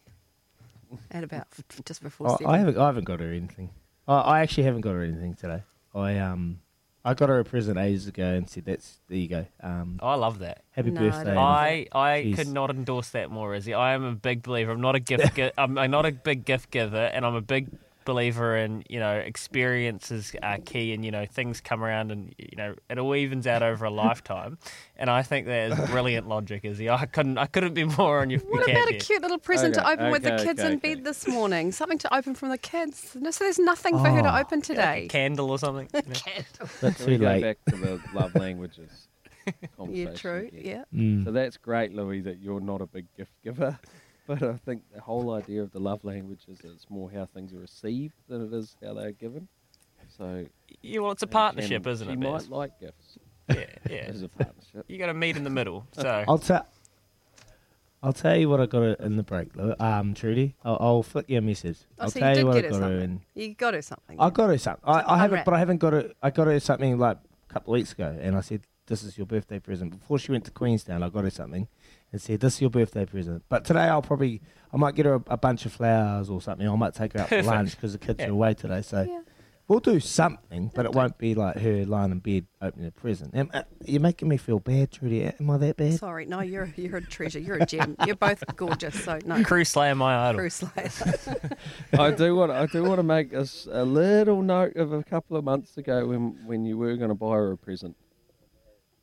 At 1.12 1.24
about 1.24 1.48
just 1.86 2.02
before 2.04 2.28
I, 2.28 2.38
seven. 2.38 2.48
I 2.48 2.58
haven't. 2.58 2.78
I 2.78 2.86
haven't 2.88 3.04
got 3.06 3.20
her 3.20 3.32
anything. 3.32 3.70
I, 4.08 4.16
I 4.20 4.40
actually 4.42 4.64
haven't 4.64 4.82
got 4.82 4.92
her 4.92 5.02
anything 5.04 5.34
today. 5.36 5.64
I 5.94 6.18
um, 6.20 6.60
I 7.04 7.14
got 7.14 7.30
her 7.30 7.40
a 7.40 7.44
present 7.44 7.78
ages 7.78 8.08
ago 8.08 8.26
and 8.26 8.50
said, 8.50 8.66
"That's 8.66 9.00
there 9.08 9.18
you 9.18 9.28
go. 9.28 9.46
Um, 9.62 10.00
I 10.02 10.16
love 10.16 10.40
that. 10.40 10.64
happy 10.72 10.92
No, 10.92 11.02
I 11.02 11.04
birthday." 11.10 11.24
don't. 11.34 11.38
I 11.38 11.88
I 11.92 12.10
Jeez. 12.24 12.36
could 12.36 12.48
not 12.48 12.70
endorse 12.70 13.10
that 13.10 13.32
more, 13.32 13.54
Izzy. 13.56 13.74
I 13.74 13.94
am 13.94 14.04
a 14.04 14.14
big 14.16 14.44
believer. 14.44 14.72
I'm 14.72 14.82
not 14.82 14.96
a 14.96 15.00
gift. 15.00 15.36
gi- 15.36 15.52
I'm, 15.58 15.78
I'm 15.78 15.92
not 15.92 16.06
a 16.06 16.12
big 16.12 16.46
gift 16.46 16.72
giver, 16.72 16.98
and 17.14 17.26
I'm 17.26 17.36
a 17.36 17.42
big 17.42 17.68
believer 18.06 18.56
in 18.58 18.84
you 18.90 19.00
know 19.00 19.14
experiences 19.18 20.34
are 20.42 20.58
key, 20.60 20.94
and 20.94 21.04
you 21.06 21.12
know 21.12 21.26
things 21.26 21.62
come 21.62 21.84
around, 21.84 22.12
and 22.12 22.34
you 22.38 22.56
know 22.58 22.76
it 22.90 22.98
all 22.98 23.16
evens 23.16 23.48
out 23.48 23.64
over 23.64 23.86
a 23.86 23.90
lifetime. 24.06 24.58
And 24.96 25.10
I 25.10 25.24
think 25.24 25.48
that 25.48 25.72
is 25.72 25.90
brilliant 25.90 26.28
logic, 26.28 26.64
Izzy. 26.66 26.90
I 26.90 27.06
couldn't 27.06 27.38
I 27.38 27.46
couldn't 27.48 27.74
be 27.74 27.84
more 27.84 28.22
on 28.22 28.30
your. 28.30 28.40
What 28.42 28.68
your 28.68 28.78
about 28.78 28.88
a 28.90 28.92
camp 28.92 29.04
cute 29.04 29.22
little 29.22 29.38
present 29.38 29.78
Okay, 29.78 29.84
to 29.86 29.92
open 29.94 30.12
with 30.12 30.24
the 30.24 30.32
kids 30.44 30.60
okay, 30.60 30.72
in 30.72 30.78
okay. 30.78 30.96
bed 30.96 31.04
this 31.04 31.28
morning? 31.28 31.72
Something 31.72 31.98
to 32.00 32.14
open 32.16 32.36
from 32.36 32.50
the 32.50 32.58
kids. 32.58 33.16
No, 33.20 33.32
so 33.32 33.44
there's 33.46 33.60
nothing 33.60 33.98
for 33.98 34.10
her 34.10 34.22
to 34.22 34.36
Oh. 34.36 34.40
open 34.40 34.62
here. 34.62 34.76
Like 34.76 34.88
a 34.88 34.92
today. 35.02 35.08
candle 35.10 35.52
or 35.52 35.60
something. 35.60 35.88
you 35.94 36.02
know? 36.02 36.14
That's 36.82 36.98
Can 36.98 37.06
we 37.08 37.14
too 37.14 37.18
go 37.20 37.26
late. 37.28 37.42
back 37.42 37.58
to 37.70 37.76
the 37.76 38.02
love 38.14 38.36
languages 38.36 39.08
yeah, 39.90 40.14
true. 40.14 40.50
again? 40.54 40.62
Yeah. 40.64 40.84
Mm. 41.00 41.26
So 41.26 41.32
that's 41.32 41.58
great, 41.58 41.94
Louis, 41.94 42.22
that 42.22 42.40
you're 42.40 42.60
not 42.62 42.82
a 42.82 42.86
big 42.86 43.08
gift 43.18 43.32
giver. 43.44 43.80
But 44.28 44.44
I 44.44 44.54
think 44.66 44.84
the 44.94 45.02
whole 45.02 45.34
idea 45.34 45.62
of 45.64 45.72
the 45.72 45.80
love 45.80 46.04
language 46.06 46.42
is 46.48 46.60
that 46.60 46.72
it's 46.72 46.90
more 46.90 47.10
how 47.12 47.26
things 47.26 47.54
are 47.54 47.60
received 47.60 48.14
than 48.30 48.46
it 48.46 48.54
is 48.54 48.76
how 48.84 48.94
they're 48.94 49.12
given. 49.12 49.48
So 50.18 50.46
Yeah, 50.82 51.00
well, 51.00 51.12
it's 51.12 51.24
a 51.24 51.26
and 51.26 51.32
partnership, 51.32 51.88
isn't 51.88 52.08
she 52.08 52.14
it? 52.14 52.20
might 52.20 52.50
like 52.50 52.80
gifts 52.80 53.18
Yeah, 53.50 53.66
yeah. 53.90 53.96
as 54.08 54.22
a 54.22 54.30
partnership. 54.30 54.86
You 54.88 54.98
got 54.98 55.08
to 55.08 55.14
meet 55.14 55.38
in 55.38 55.44
the 55.44 55.50
middle. 55.50 55.88
So 55.94 56.24
I'll 56.28 56.38
tell. 56.38 56.68
I'll 58.04 58.14
tell 58.14 58.36
you 58.36 58.50
what 58.50 58.60
I 58.60 58.66
got 58.66 59.00
in 59.00 59.16
the 59.18 59.24
break, 59.24 59.50
Um, 59.80 60.16
Trudy, 60.16 60.56
I'll, 60.66 60.78
I'll 60.80 61.04
flick 61.04 61.26
you 61.30 61.38
a 61.38 61.42
message. 61.42 61.78
Oh, 62.00 62.04
I'll 62.04 62.10
so 62.10 62.20
tell 62.20 62.30
you 62.36 62.40
you 62.40 62.46
did 62.46 62.46
what 62.46 62.58
I 62.58 62.62
get 62.62 62.66
her 62.66 62.80
got 62.80 62.82
her 62.90 63.00
something. 63.00 63.22
in. 63.36 63.42
You 63.44 63.54
got 63.54 63.74
her 63.76 63.82
something. 63.84 64.20
I 64.20 64.30
got 64.32 64.50
her 64.50 64.58
something. 64.58 64.84
I, 64.88 65.04
I 65.14 65.18
haven't, 65.20 65.46
but 65.46 65.54
I 65.54 65.60
haven't 65.60 65.78
got 65.78 65.94
her. 65.94 66.12
I 66.22 66.30
got 66.32 66.48
her 66.48 66.60
something 66.60 66.98
like 66.98 67.18
a 67.50 67.54
couple 67.54 67.74
of 67.74 67.78
weeks 67.78 67.92
ago, 67.94 68.18
and 68.20 68.36
I 68.36 68.42
said, 68.42 68.62
"This 68.88 69.04
is 69.04 69.20
your 69.20 69.28
birthday 69.28 69.60
present." 69.60 69.92
Before 70.00 70.18
she 70.18 70.32
went 70.32 70.46
to 70.46 70.52
Queenstown, 70.52 71.04
I 71.04 71.10
got 71.10 71.26
her 71.26 71.30
something, 71.30 71.68
and 72.12 72.22
said, 72.22 72.40
"This 72.40 72.56
is 72.56 72.62
your 72.62 72.70
birthday 72.70 73.06
present." 73.06 73.44
But 73.50 73.66
today, 73.66 73.82
I'll 73.84 74.02
probably, 74.02 74.42
I 74.74 74.78
might 74.78 74.96
get 74.96 75.06
her 75.06 75.16
a, 75.16 75.24
a 75.28 75.38
bunch 75.38 75.66
of 75.66 75.74
flowers 75.74 76.30
or 76.30 76.42
something. 76.42 76.68
I 76.68 76.76
might 76.76 76.94
take 76.94 77.14
her 77.14 77.22
out 77.22 77.30
for 77.30 77.42
lunch 77.44 77.72
because 77.76 77.94
the 77.94 78.00
kids 78.00 78.20
Yeah. 78.20 78.28
are 78.28 78.32
away 78.32 78.54
today. 78.54 78.82
So 78.82 79.02
Yeah. 79.04 79.22
we'll 79.68 79.80
do 79.80 80.00
something, 80.02 80.70
but 80.76 80.86
it 80.86 80.92
won't 80.92 81.18
be 81.18 81.34
like 81.36 81.58
her 81.60 81.86
lying 81.86 82.12
in 82.12 82.20
bed 82.20 82.46
opening 82.62 82.88
a 82.88 82.92
present. 82.92 83.34
Am, 83.34 83.50
uh, 83.54 83.64
you're 83.86 84.02
making 84.02 84.28
me 84.28 84.36
feel 84.38 84.60
bad, 84.60 84.92
Trudy. 84.92 85.24
Am 85.24 85.50
I 85.50 85.58
that 85.58 85.78
bad? 85.78 85.94
Sorry, 85.94 86.26
no, 86.26 86.42
you're 86.42 86.74
you're 86.76 86.98
a 86.98 87.02
treasure. 87.02 87.40
You're 87.40 87.58
a 87.58 87.66
gem. 87.66 87.96
You're 88.06 88.16
both 88.18 88.44
gorgeous. 88.58 89.02
So 89.04 89.20
no, 89.26 89.42
Crew 89.46 89.64
Slayer, 89.64 89.96
my 89.96 90.30
idol. 90.30 90.40
Crew 90.42 90.50
Slayer. 90.50 90.90
I 91.98 92.12
do 92.12 92.36
want 92.36 92.52
I 92.52 92.66
do 92.66 92.84
want 92.84 93.00
to 93.00 93.04
make 93.04 93.32
a 93.34 93.86
little 93.86 94.42
note 94.42 94.76
of 94.76 94.92
a 94.92 95.04
couple 95.04 95.38
of 95.38 95.44
months 95.46 95.78
ago 95.78 96.06
when 96.08 96.38
when 96.46 96.66
you 96.66 96.78
were 96.78 96.98
going 96.98 97.10
to 97.10 97.16
buy 97.16 97.36
her 97.36 97.52
a 97.54 97.58
present. 97.58 97.96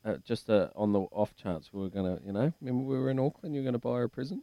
Uh, 0.09 0.17
just 0.25 0.49
uh, 0.49 0.69
on 0.75 0.93
the 0.93 1.00
off 1.00 1.35
chance 1.37 1.71
we 1.73 1.83
were 1.83 1.91
going 1.91 2.17
to, 2.17 2.25
you 2.25 2.33
know, 2.33 2.50
remember 2.62 2.85
we 2.85 2.99
were 2.99 3.11
in 3.11 3.19
Auckland, 3.19 3.55
you 3.55 3.61
were 3.61 3.65
going 3.65 3.75
to 3.75 3.79
buy 3.79 3.97
her 3.99 4.05
a 4.05 4.09
present, 4.09 4.43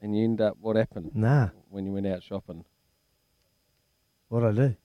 and 0.00 0.16
you 0.16 0.24
end 0.24 0.40
up 0.40 0.56
what 0.60 0.76
happened 0.76 1.10
Nah. 1.14 1.48
when 1.68 1.84
you 1.84 1.92
went 1.92 2.06
out 2.06 2.22
shopping? 2.22 2.64
What 4.28 4.44
I 4.44 4.52
do? 4.52 4.76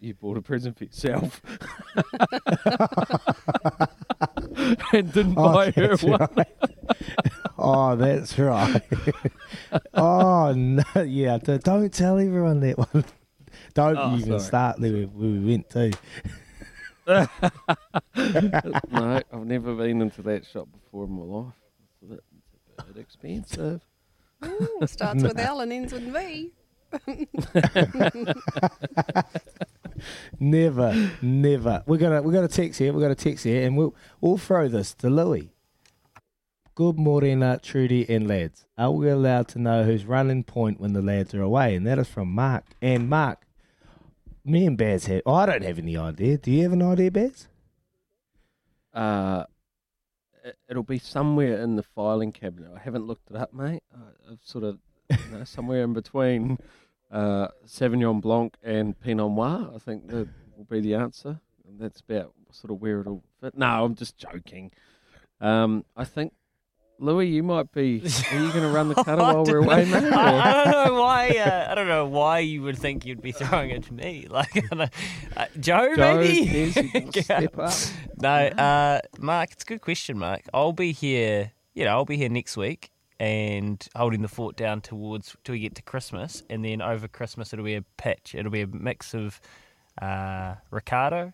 You 0.00 0.14
bought 0.14 0.36
a 0.36 0.42
present 0.42 0.76
for 0.76 0.84
yourself. 0.84 1.40
and 4.92 5.12
didn't 5.12 5.34
Oh, 5.36 5.52
buy 5.54 5.70
her 5.70 5.88
that's 5.88 6.02
one. 6.02 6.18
right. 6.36 6.46
oh, 7.58 7.96
that's 7.96 8.38
right. 8.38 8.82
oh 9.94 10.52
no, 10.52 10.82
yeah. 11.02 11.38
d- 11.38 11.58
Don't 11.58 11.92
tell 11.92 12.18
everyone 12.18 12.60
that 12.60 12.78
one. 12.78 13.04
Don't 13.74 13.96
Oh, 13.96 14.16
even 14.16 14.26
sorry. 14.26 14.40
start 14.40 14.80
there 14.80 14.92
where 14.92 15.06
we 15.30 15.38
went 15.38 15.70
to. 15.70 15.92
No, 17.06 17.26
I've 18.14 19.46
never 19.46 19.74
been 19.74 20.02
into 20.02 20.22
that 20.22 20.44
shop 20.50 20.68
before 20.72 21.04
in 21.04 21.12
my 21.12 21.22
life. 21.22 21.52
It's 21.92 22.02
a 22.02 22.06
bit, 22.06 22.24
it's 22.70 22.78
a 22.78 22.82
bit 22.92 23.00
expensive. 23.02 23.80
Ooh, 24.44 24.86
starts 24.86 25.22
with 25.22 25.38
L 25.38 25.60
and 25.60 25.72
ends 25.72 25.92
with 25.92 26.12
V. 26.12 26.52
Never, 30.38 31.10
never. 31.22 31.82
We're 31.86 31.98
gonna 31.98 32.22
we're 32.22 32.32
gonna 32.32 32.48
text 32.48 32.78
here. 32.78 32.92
We're 32.92 33.00
gonna 33.00 33.14
text 33.14 33.44
here, 33.44 33.66
and 33.66 33.76
we'll 33.76 33.94
we'll 34.20 34.38
throw 34.38 34.68
this 34.68 34.94
to 34.94 35.08
Louis. 35.08 35.50
Good 36.74 36.98
morning, 36.98 37.42
uh, 37.42 37.58
Trudy 37.62 38.08
and 38.08 38.26
lads. 38.26 38.66
Are 38.76 38.90
we 38.90 39.08
allowed 39.08 39.46
to 39.48 39.60
know 39.60 39.84
who's 39.84 40.04
running 40.04 40.42
point 40.42 40.80
when 40.80 40.92
the 40.92 41.02
lads 41.02 41.32
are 41.32 41.42
away? 41.42 41.76
And 41.76 41.86
that 41.86 42.00
is 42.00 42.08
from 42.08 42.32
Mark. 42.32 42.64
And 42.82 43.08
Mark, 43.08 43.43
me 44.44 44.66
and 44.66 44.76
Baz 44.76 45.06
have. 45.06 45.22
Oh, 45.26 45.34
I 45.34 45.46
don't 45.46 45.64
have 45.64 45.78
any 45.78 45.96
idea. 45.96 46.38
Do 46.38 46.50
you 46.50 46.62
have 46.62 46.72
an 46.72 46.82
idea, 46.82 47.10
Baz? 47.10 47.48
Uh, 48.92 49.44
it, 50.44 50.56
it'll 50.68 50.82
be 50.82 50.98
somewhere 50.98 51.60
in 51.60 51.76
the 51.76 51.82
filing 51.82 52.32
cabinet. 52.32 52.70
I 52.74 52.78
haven't 52.78 53.06
looked 53.06 53.30
it 53.30 53.36
up, 53.36 53.52
mate. 53.52 53.82
I've 54.30 54.38
sort 54.42 54.64
of, 54.64 54.78
you 55.10 55.16
know, 55.32 55.44
somewhere 55.44 55.82
in 55.82 55.92
between 55.92 56.58
uh, 57.10 57.48
Sauvignon 57.66 58.20
Blanc 58.20 58.56
and 58.62 58.98
Pinot 59.00 59.30
Noir, 59.30 59.70
I 59.74 59.78
think 59.78 60.08
that 60.08 60.28
will 60.56 60.64
be 60.64 60.80
the 60.80 60.94
answer. 60.94 61.40
And 61.66 61.80
that's 61.80 62.00
about 62.00 62.34
sort 62.50 62.72
of 62.72 62.80
where 62.80 63.00
it'll 63.00 63.24
fit. 63.40 63.56
No, 63.56 63.84
I'm 63.84 63.94
just 63.94 64.16
joking. 64.16 64.70
Um, 65.40 65.84
I 65.96 66.04
think, 66.04 66.34
Louis, 66.98 67.28
you 67.28 67.42
might 67.42 67.72
be. 67.72 68.02
Are 68.32 68.38
you 68.38 68.52
going 68.52 68.62
to 68.62 68.68
run 68.68 68.88
the 68.88 68.94
cutter 68.94 69.16
while 69.16 69.44
we're 69.44 69.58
away, 69.58 69.84
mate? 69.84 70.12
I, 70.12 70.50
I 70.50 70.64
don't 70.64 70.86
know 70.86 71.00
why. 71.00 71.28
Uh, 71.30 71.66
I 71.70 71.74
don't 71.74 71.88
know 71.88 72.06
why 72.06 72.38
you 72.40 72.62
would 72.62 72.78
think 72.78 73.04
you'd 73.04 73.20
be 73.20 73.32
throwing 73.32 73.70
it 73.70 73.84
to 73.84 73.94
me. 73.94 74.26
Like 74.34 74.56
uh, 74.72 75.46
Joe, 75.60 75.94
Joe, 75.94 76.16
maybe. 76.16 76.70
step 77.22 77.56
up. 77.58 77.72
No, 78.20 78.30
uh, 78.30 79.00
Mark, 79.18 79.52
it's 79.52 79.62
a 79.62 79.66
good 79.66 79.80
question, 79.80 80.18
Mark. 80.18 80.42
I'll 80.52 80.72
be 80.72 80.92
here. 80.92 81.52
You 81.74 81.84
know, 81.84 81.90
I'll 81.90 82.04
be 82.04 82.16
here 82.16 82.28
next 82.28 82.56
week 82.56 82.90
and 83.20 83.86
holding 83.94 84.22
the 84.22 84.28
fort 84.28 84.56
down 84.56 84.80
towards 84.80 85.36
till 85.44 85.52
we 85.52 85.60
get 85.60 85.74
to 85.76 85.82
Christmas, 85.82 86.42
and 86.50 86.64
then 86.64 86.82
over 86.82 87.06
Christmas 87.06 87.52
it'll 87.52 87.64
be 87.64 87.76
a 87.76 87.82
pitch. 87.96 88.34
It'll 88.34 88.50
be 88.50 88.62
a 88.62 88.66
mix 88.66 89.14
of 89.14 89.40
uh, 90.00 90.54
Ricardo, 90.70 91.32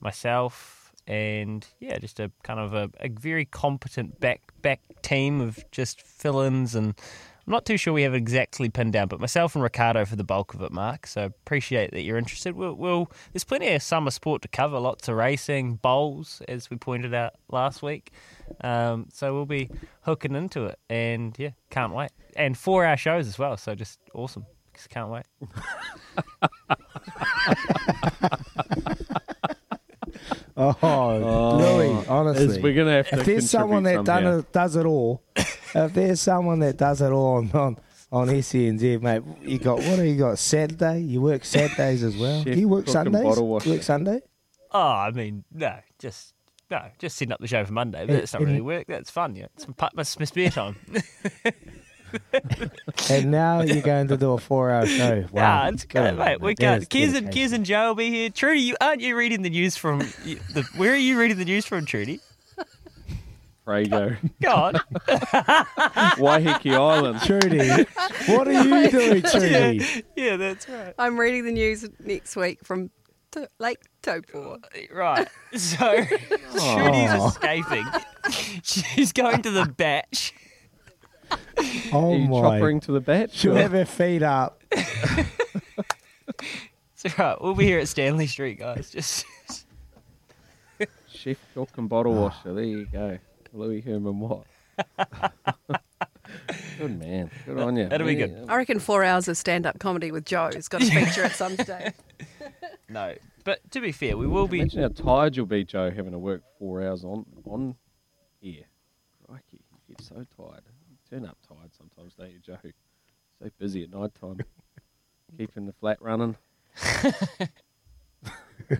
myself, 0.00 0.79
and 1.10 1.66
yeah, 1.80 1.98
just 1.98 2.20
a 2.20 2.30
kind 2.44 2.60
of 2.60 2.72
a, 2.72 2.88
a 3.00 3.08
very 3.08 3.44
competent 3.44 4.20
back 4.20 4.40
back 4.62 4.80
team 5.02 5.40
of 5.40 5.58
just 5.72 6.00
fill-ins 6.00 6.74
and. 6.74 6.94
I'm 7.46 7.52
not 7.52 7.64
too 7.64 7.78
sure 7.78 7.92
we 7.92 8.02
have 8.02 8.14
exactly 8.14 8.68
pinned 8.68 8.92
down, 8.92 9.08
but 9.08 9.18
myself 9.18 9.56
and 9.56 9.64
Ricardo 9.64 10.04
for 10.04 10.14
the 10.14 10.22
bulk 10.22 10.54
of 10.54 10.62
it, 10.62 10.70
Mark. 10.70 11.06
So 11.06 11.24
appreciate 11.24 11.90
that 11.92 12.02
you're 12.02 12.18
interested. 12.18 12.54
We'll, 12.54 12.74
we'll 12.74 13.10
there's 13.32 13.42
plenty 13.42 13.72
of 13.72 13.82
summer 13.82 14.12
sport 14.12 14.42
to 14.42 14.48
cover, 14.48 14.78
lots 14.78 15.08
of 15.08 15.16
racing, 15.16 15.76
bowls, 15.76 16.42
as 16.46 16.70
we 16.70 16.76
pointed 16.76 17.12
out 17.12 17.32
last 17.48 17.82
week. 17.82 18.12
Um, 18.60 19.08
so 19.12 19.34
we'll 19.34 19.46
be 19.46 19.68
hooking 20.02 20.36
into 20.36 20.66
it, 20.66 20.78
and 20.88 21.34
yeah, 21.40 21.50
can't 21.70 21.92
wait. 21.92 22.10
And 22.36 22.56
four 22.56 22.84
hour 22.84 22.96
shows 22.96 23.26
as 23.26 23.36
well, 23.36 23.56
so 23.56 23.74
just 23.74 23.98
awesome. 24.14 24.46
Just 24.74 24.90
can't 24.90 25.10
wait. 25.10 25.24
Oh, 30.62 30.76
oh, 30.82 31.56
Louis, 31.56 32.06
honestly, 32.06 32.44
is 32.44 32.58
we're 32.58 32.74
gonna 32.74 32.92
have 32.92 33.08
to 33.08 33.20
if 33.20 33.24
there's 33.26 33.50
someone 33.50 33.82
that 33.84 34.04
done 34.04 34.26
it, 34.26 34.52
does 34.52 34.76
it 34.76 34.84
all, 34.84 35.22
if 35.34 35.94
there's 35.94 36.20
someone 36.20 36.58
that 36.58 36.76
does 36.76 37.00
it 37.00 37.10
all 37.10 37.36
on 37.36 37.50
on, 37.52 37.78
on 38.12 38.28
SENZ, 38.28 39.00
mate, 39.00 39.22
you 39.42 39.58
got 39.58 39.76
what 39.78 39.86
have 39.98 40.04
you 40.04 40.16
got? 40.16 40.38
Saturday, 40.38 41.00
you 41.00 41.22
work 41.22 41.44
Saturdays 41.46 42.02
as 42.02 42.16
well. 42.16 42.44
Chef 42.44 42.54
Do 42.54 42.60
you 42.60 42.68
work 42.68 42.84
cook 42.84 42.94
and 42.94 43.04
Sundays? 43.12 43.22
bottle 43.22 43.60
You 43.64 43.72
work 43.72 43.82
Sunday? 43.82 44.20
Oh, 44.72 44.78
I 44.80 45.10
mean, 45.12 45.44
no, 45.50 45.76
just 45.98 46.34
no, 46.70 46.82
just 46.98 47.16
setting 47.16 47.32
up 47.32 47.40
the 47.40 47.48
show 47.48 47.64
for 47.64 47.72
Monday. 47.72 48.00
But 48.00 48.10
And- 48.10 48.18
that's 48.20 48.34
not 48.34 48.42
really 48.42 48.60
work. 48.60 48.86
That's 48.86 49.10
fun. 49.10 49.36
Yeah, 49.36 49.46
it's 49.56 49.66
my, 49.66 49.74
my, 49.78 49.90
my 49.94 50.02
spare 50.02 50.50
time. 50.50 50.76
and 53.10 53.30
now 53.30 53.60
you're 53.62 53.82
going 53.82 54.08
to 54.08 54.16
do 54.16 54.32
a 54.32 54.38
four-hour 54.38 54.86
show. 54.86 55.24
Wow, 55.32 55.64
Yeah, 55.64 55.68
it's 55.68 55.84
Good 55.84 56.16
mate. 56.18 56.32
you, 56.32 56.38
We 56.40 56.54
That 56.54 56.60
got 56.60 56.78
is 56.82 56.88
Kez 56.88 57.04
and 57.16 57.26
dedication. 57.26 57.50
Kez 57.50 57.52
and 57.54 57.64
Joe 57.66 57.88
will 57.88 57.94
be 57.96 58.10
here. 58.10 58.30
Trudy, 58.30 58.60
you 58.60 58.76
aren't 58.80 59.00
you 59.00 59.16
reading 59.16 59.42
the 59.42 59.50
news 59.50 59.76
from? 59.76 59.98
The, 60.00 60.66
where 60.76 60.92
are 60.92 60.96
you 60.96 61.18
reading 61.18 61.38
the 61.38 61.44
news 61.44 61.66
from, 61.66 61.84
Trudy? 61.86 62.20
Prego. 63.64 64.16
God, 64.42 64.80
Waiheke 66.18 66.72
Island. 66.74 67.20
Trudy, 67.22 67.84
what 68.32 68.48
are 68.48 68.64
you 68.64 68.90
doing, 68.90 69.22
Trudy? 69.22 70.04
yeah, 70.16 70.36
that's 70.36 70.68
right. 70.68 70.94
I'm 70.98 71.18
reading 71.20 71.44
the 71.44 71.52
news 71.52 71.88
next 72.00 72.34
week 72.36 72.58
from 72.64 72.90
to- 73.32 73.48
Lake 73.60 73.78
Taupo. 74.02 74.54
Uh, 74.54 74.94
right. 74.94 75.28
So 75.54 76.04
Trudy's 76.04 77.12
escaping. 77.24 77.86
She's 78.62 79.12
going 79.12 79.42
to 79.42 79.50
the 79.50 79.66
batch. 79.66 80.34
Oh 81.92 82.12
Are 82.12 82.16
you 82.16 82.28
my! 82.28 82.36
choppering 82.36 82.80
to 82.82 82.92
the 82.92 83.00
bat? 83.00 83.32
She'll 83.32 83.56
have 83.56 83.72
her 83.72 83.84
feet 83.84 84.22
up. 84.22 84.62
It's 87.02 87.18
all 87.18 87.26
right. 87.26 87.40
We'll 87.40 87.54
be 87.54 87.64
here 87.64 87.78
at 87.78 87.88
Stanley 87.88 88.26
Street, 88.26 88.58
guys. 88.58 88.90
Just 88.92 89.24
Chef 91.08 91.38
cook 91.54 91.70
and 91.78 91.88
bottle 91.88 92.16
ah. 92.18 92.22
washer. 92.22 92.52
There 92.52 92.64
you 92.64 92.86
go. 92.86 93.18
Louis 93.52 93.80
Herman 93.80 94.20
Watt. 94.20 94.46
good 96.78 96.98
man. 96.98 97.30
Good 97.46 97.58
on 97.58 97.76
you. 97.76 97.88
That'll 97.88 98.06
be 98.06 98.16
good. 98.16 98.44
I 98.48 98.56
reckon 98.56 98.80
four 98.80 99.02
hours 99.02 99.28
of 99.28 99.38
stand-up 99.38 99.78
comedy 99.78 100.12
with 100.12 100.26
Joe 100.26 100.50
has 100.54 100.68
got 100.68 100.82
a 100.82 100.86
feature 100.86 101.24
at 101.24 101.34
some 101.34 101.56
stage. 101.56 101.92
no. 102.88 103.14
But 103.44 103.70
to 103.70 103.80
be 103.80 103.92
fair, 103.92 104.18
we 104.18 104.26
will 104.26 104.46
be. 104.46 104.60
Imagine 104.60 104.82
how 104.82 104.88
tired 104.88 105.36
you'll 105.36 105.46
be, 105.46 105.64
Joe, 105.64 105.90
having 105.90 106.12
to 106.12 106.18
work 106.18 106.42
four 106.58 106.82
hours 106.82 107.02
on 107.02 107.24
on 107.46 107.76
here. 108.40 108.64
Crikey, 109.26 109.62
you 109.88 109.94
get 109.96 110.02
so 110.02 110.16
tired. 110.36 110.64
You 110.90 110.96
turn 111.08 111.24
up 111.24 111.38
tired 111.39 111.39
sometimes, 112.00 112.14
don't 112.14 112.30
you, 112.30 112.38
Joe? 112.40 112.58
So 113.42 113.50
busy 113.58 113.82
at 113.84 113.90
night 113.90 114.14
time. 114.20 114.38
Keeping 115.38 115.66
the 115.66 115.72
flat 115.72 115.98
running. 116.00 116.36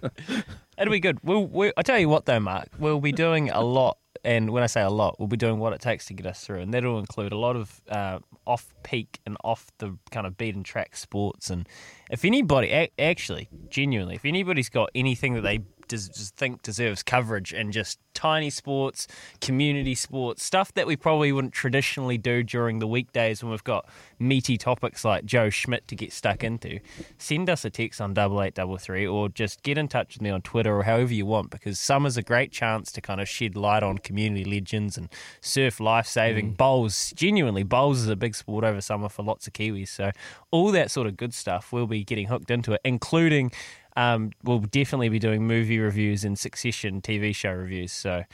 It'll 0.79 0.91
be 0.91 1.01
good. 1.01 1.19
We'll, 1.23 1.47
we 1.47 1.73
I 1.77 1.83
tell 1.83 1.99
you 1.99 2.09
what, 2.09 2.27
though, 2.27 2.41
Mark, 2.41 2.69
we'll 2.79 3.01
be 3.01 3.13
doing 3.13 3.51
a 3.51 3.61
lot, 3.61 3.99
and 4.25 4.51
when 4.51 4.63
I 4.63 4.67
say 4.67 4.83
a 4.83 4.91
lot, 4.91 5.19
we'll 5.19 5.29
be 5.29 5.37
doing 5.37 5.59
what 5.59 5.73
it 5.73 5.81
takes 5.81 6.07
to 6.07 6.15
get 6.15 6.27
us 6.27 6.45
through, 6.45 6.61
and 6.61 6.73
that'll 6.73 6.99
include 6.99 7.33
a 7.33 7.39
lot 7.39 7.57
of 7.57 7.81
uh, 7.89 8.19
off-peak 8.47 9.21
and 9.27 9.37
off 9.45 9.67
the 9.79 9.97
kind 10.11 10.27
of 10.27 10.37
beaten 10.37 10.63
track 10.63 10.97
sports. 10.97 11.51
And 11.51 11.69
if 12.11 12.25
anybody, 12.25 12.69
a- 12.69 12.91
actually, 12.99 13.49
genuinely, 13.69 14.15
if 14.17 14.25
anybody's 14.25 14.69
got 14.69 14.91
anything 14.95 15.35
that 15.35 15.43
they 15.43 15.61
des- 15.91 16.09
just 16.09 16.37
think 16.37 16.63
deserves 16.63 17.03
coverage 17.03 17.53
and 17.53 17.73
just 17.73 17.99
tiny 18.15 18.51
sports, 18.51 19.07
community 19.41 19.95
sports, 19.95 20.45
stuff 20.45 20.73
that 20.75 20.87
we 20.87 20.97
probably 20.97 21.33
wouldn't 21.33 21.53
traditionally 21.53 22.19
do 22.19 22.43
during 22.43 22.79
the 22.79 22.87
weekdays 22.87 23.43
when 23.43 23.51
we've 23.51 23.65
got 23.65 23.87
meaty 24.19 24.57
topics 24.57 25.05
like 25.05 25.25
Joe 25.25 25.51
Schmidt 25.51 25.87
to 25.89 25.97
get 25.97 26.13
stuck 26.13 26.45
into, 26.45 26.81
send 27.19 27.51
us 27.51 27.65
a 27.65 27.71
text 27.71 28.01
on 28.01 28.15
double 28.15 28.41
eight 28.43 28.55
double 28.55 28.79
three 28.79 29.07
or 29.07 29.29
just 29.29 29.63
get 29.63 29.77
in 29.77 29.89
touch 29.89 30.15
with 30.15 30.23
me 30.23 30.31
on 30.31 30.43
Twitter 30.43 30.77
or 30.77 30.85
however 30.85 31.13
you 31.13 31.27
want 31.27 31.51
because 31.51 31.79
summer's 31.79 32.17
a 32.17 32.23
great 32.23 32.53
chance 32.53 32.93
to 32.93 33.01
kind 33.01 33.21
of 33.21 33.29
shed 33.29 33.57
light 33.57 33.83
on 33.83 33.99
community 33.99 34.45
legends 34.45 34.97
and 34.97 35.09
surf 35.41 35.81
life 35.81 36.07
saving 36.07 36.53
mm. 36.53 36.57
bowls. 36.57 37.13
Genuinely, 37.17 37.63
bowls 37.63 38.01
is 38.01 38.09
a 38.09 38.17
big 38.17 38.35
sport 38.35 38.65
over 38.65 38.81
summer 38.81 39.09
for 39.09 39.23
lots 39.23 39.47
of 39.47 39.53
Kiwis. 39.53 39.89
So 39.89 40.11
all 40.51 40.71
that 40.73 40.91
sort 40.91 41.07
of 41.07 41.17
good 41.17 41.35
stuff, 41.35 41.73
we'll 41.73 41.87
be 41.87 42.05
getting 42.05 42.27
hooked 42.27 42.51
into 42.51 42.73
it, 42.73 42.81
including 42.85 43.51
um, 43.97 44.31
we'll 44.43 44.61
definitely 44.61 45.09
be 45.09 45.19
doing 45.19 45.47
movie 45.47 45.79
reviews 45.79 46.25
and 46.25 46.39
Succession 46.39 47.01
TV 47.01 47.35
show 47.35 47.53
reviews. 47.53 47.93
So 47.93 48.25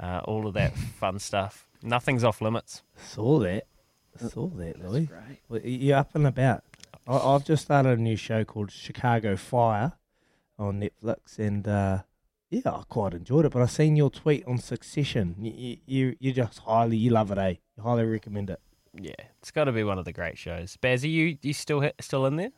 uh, 0.00 0.20
all 0.24 0.46
of 0.46 0.54
that 0.54 0.76
fun 1.00 1.18
stuff. 1.18 1.66
Nothing's 1.82 2.24
off 2.24 2.40
limits. 2.40 2.82
Saw 2.96 3.38
that. 3.40 3.66
Saw 4.16 4.48
that, 4.48 4.82
Louis. 4.82 5.08
Well, 5.48 5.60
You're 5.62 5.98
up 5.98 6.14
and 6.14 6.26
about. 6.26 6.64
I, 7.06 7.16
I've 7.16 7.44
just 7.44 7.64
started 7.64 7.98
a 7.98 8.02
new 8.02 8.16
show 8.16 8.44
called 8.44 8.70
Chicago 8.70 9.36
Fire 9.36 9.92
on 10.58 10.80
Netflix, 10.80 11.38
and 11.38 11.66
uh, 11.66 12.02
yeah, 12.50 12.70
I 12.70 12.82
quite 12.88 13.14
enjoyed 13.14 13.44
it. 13.44 13.52
But 13.52 13.62
I 13.62 13.66
seen 13.66 13.96
your 13.96 14.10
tweet 14.10 14.44
on 14.46 14.58
Succession. 14.58 15.36
You, 15.40 15.52
you, 15.52 15.76
you, 15.86 16.16
you 16.20 16.32
just 16.32 16.60
highly, 16.60 16.96
you 16.96 17.10
love 17.10 17.30
it, 17.32 17.38
eh? 17.38 17.54
You 17.76 17.82
highly 17.82 18.04
recommend 18.04 18.50
it. 18.50 18.60
Yeah, 18.98 19.14
it's 19.40 19.50
got 19.50 19.64
to 19.64 19.72
be 19.72 19.82
one 19.82 19.98
of 19.98 20.04
the 20.04 20.12
great 20.12 20.38
shows. 20.38 20.76
Baz, 20.76 21.04
are 21.04 21.08
you 21.08 21.36
you 21.42 21.52
still 21.52 21.90
still 22.00 22.26
in 22.26 22.36
there? 22.36 22.52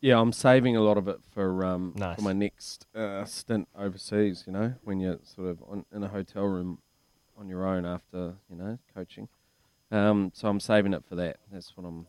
Yeah, 0.00 0.20
I'm 0.20 0.32
saving 0.32 0.76
a 0.76 0.80
lot 0.80 0.96
of 0.96 1.08
it 1.08 1.18
for 1.32 1.64
um 1.64 1.92
Nice. 1.96 2.16
for 2.16 2.22
my 2.22 2.32
next 2.32 2.86
uh, 2.94 3.24
stint 3.24 3.68
overseas. 3.76 4.44
You 4.46 4.52
know, 4.52 4.74
when 4.84 5.00
you're 5.00 5.18
sort 5.24 5.48
of 5.48 5.62
on, 5.68 5.84
in 5.92 6.02
a 6.04 6.08
hotel 6.08 6.44
room 6.44 6.78
on 7.36 7.48
your 7.48 7.66
own 7.66 7.84
after 7.84 8.34
you 8.48 8.56
know 8.56 8.78
coaching. 8.94 9.28
Um, 9.90 10.30
so 10.34 10.48
I'm 10.48 10.60
saving 10.60 10.92
it 10.92 11.04
for 11.08 11.14
that. 11.16 11.38
That's 11.50 11.76
what 11.76 11.86
I'm, 11.86 12.06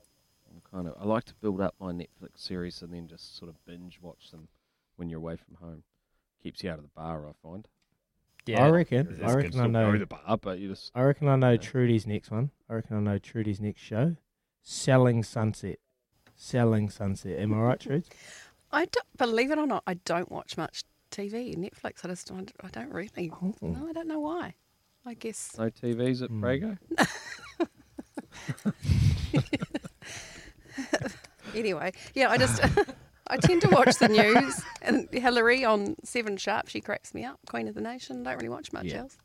I'm 0.51 0.61
kind 0.69 0.87
of 0.87 0.95
I 0.99 1.05
like 1.05 1.23
to 1.25 1.33
build 1.35 1.61
up 1.61 1.75
my 1.79 1.91
Netflix 1.91 2.37
series 2.37 2.81
and 2.81 2.93
then 2.93 3.07
just 3.07 3.37
sort 3.37 3.49
of 3.49 3.55
binge 3.65 3.99
watch 4.01 4.31
them 4.31 4.49
when 4.97 5.09
you're 5.09 5.19
away 5.19 5.37
from 5.37 5.55
home. 5.65 5.83
Keeps 6.43 6.63
you 6.63 6.69
out 6.69 6.77
of 6.77 6.83
the 6.83 6.91
bar, 6.95 7.25
I 7.27 7.31
find. 7.41 7.67
Yeah, 8.45 8.65
I 8.65 8.69
reckon. 8.69 9.19
I 9.23 9.33
reckon 9.33 9.59
I 9.59 9.67
know. 9.67 9.91
to 9.91 9.97
the 9.99 10.05
bar, 10.05 10.37
but 10.41 10.59
you 10.59 10.69
just 10.69 10.91
I 10.95 11.01
reckon 11.03 11.27
I 11.27 11.35
know 11.37 11.51
Yeah. 11.51 11.57
Trudy's 11.57 12.05
next 12.07 12.29
one. 12.31 12.51
I 12.69 12.75
reckon 12.75 12.97
I 12.97 12.99
know 12.99 13.17
Trudy's 13.17 13.59
next 13.59 13.81
show. 13.81 14.15
Selling 14.61 15.23
Sunset. 15.23 15.79
Selling 16.49 16.89
Sunset. 16.89 17.37
Am 17.37 17.53
I 17.53 17.57
right, 17.57 17.79
Trudy? 17.79 18.03
I 18.71 18.85
don't, 18.85 19.17
believe 19.17 19.51
it 19.51 19.57
or 19.57 19.67
not, 19.67 19.83
I 19.85 19.95
don't 19.95 20.31
watch 20.31 20.55
much 20.57 20.83
TV, 21.11 21.55
Netflix. 21.57 22.05
I 22.05 22.07
just 22.07 22.27
don't, 22.27 22.49
I 22.63 22.69
don't 22.69 22.91
really. 22.93 23.29
Oh. 23.41 23.53
No, 23.61 23.87
I 23.89 23.91
don't 23.91 24.07
know 24.07 24.21
why. 24.21 24.55
I 25.05 25.15
guess 25.15 25.55
no 25.57 25.69
TVs 25.69 26.21
at 26.23 26.29
Hmm. 26.29 26.43
Brago. 26.43 26.77
anyway. 31.55 31.91
Yeah, 32.13 32.29
I 32.29 32.37
just 32.37 32.61
I 33.27 33.37
tend 33.37 33.61
to 33.63 33.69
watch 33.69 33.95
the 33.97 34.07
news 34.07 34.61
and 34.81 35.07
Hillary 35.11 35.65
on 35.65 35.95
Seven 36.03 36.37
Sharp. 36.37 36.67
She 36.69 36.81
cracks 36.81 37.13
me 37.13 37.25
up. 37.25 37.39
Queen 37.47 37.67
of 37.67 37.75
the 37.75 37.81
Nation. 37.81 38.23
Don't 38.23 38.35
really 38.35 38.49
watch 38.49 38.71
much 38.73 38.85
Yeah. 38.85 38.99
else. 38.99 39.17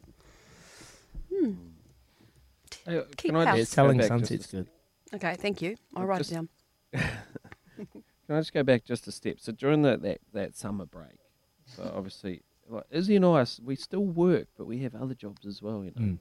Hey, 2.87 3.03
Keep 3.17 3.33
can 3.33 3.37
I 3.37 3.45
house. 3.47 3.57
Just 3.59 3.73
go 3.73 3.75
Selling 3.83 3.99
back 3.99 4.09
Sunset's 4.09 4.47
good. 4.47 4.69
Okay, 5.15 5.37
thank 5.39 5.63
you. 5.63 5.77
I'll 5.95 6.07
write 6.07 6.19
Just- 6.19 6.33
it 6.33 6.35
down. 6.35 6.49
Can 6.97 8.37
I 8.37 8.41
just 8.41 8.53
go 8.53 8.63
back 8.63 8.85
just 8.85 9.07
a 9.07 9.13
step? 9.13 9.37
So 9.39 9.53
during 9.53 9.83
the, 9.83 9.97
that 9.99 10.21
that 10.33 10.57
summer 10.57 10.87
break, 10.87 11.19
so 11.67 11.93
obviously, 11.95 12.43
like 12.69 12.85
Izzy 12.91 13.17
and 13.17 13.25
I, 13.25 13.47
we 13.63 13.77
still 13.77 14.05
work, 14.05 14.49
but 14.57 14.67
we 14.67 14.79
have 14.81 14.95
other 14.95 15.15
jobs 15.15 15.47
as 15.47 15.61
well, 15.61 15.85
you 15.85 15.93
know. 15.97 16.07
Mm. 16.07 16.19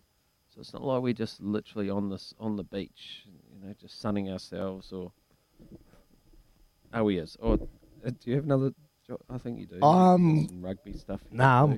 So 0.54 0.62
it's 0.62 0.74
not 0.74 0.84
like 0.84 1.02
we're 1.02 1.14
just 1.14 1.42
literally 1.42 1.90
on 1.90 2.10
this 2.10 2.34
on 2.40 2.58
the 2.58 2.64
beach, 2.64 3.26
you 3.26 3.66
know, 3.66 3.74
just 3.80 4.00
sunning 4.00 4.30
ourselves 4.30 4.92
or. 4.92 5.12
Oh, 6.94 7.08
he 7.08 7.18
is. 7.18 7.36
Or 7.40 7.54
uh, 7.54 8.10
do 8.10 8.30
you 8.30 8.36
have 8.36 8.44
another 8.44 8.72
job? 9.08 9.20
I 9.30 9.40
think 9.40 9.60
you 9.60 9.66
do. 9.66 9.82
Um, 9.82 10.48
Some 10.48 10.62
rugby 10.62 10.94
stuff. 10.94 11.22
you 11.32 11.38
Nah, 11.38 11.76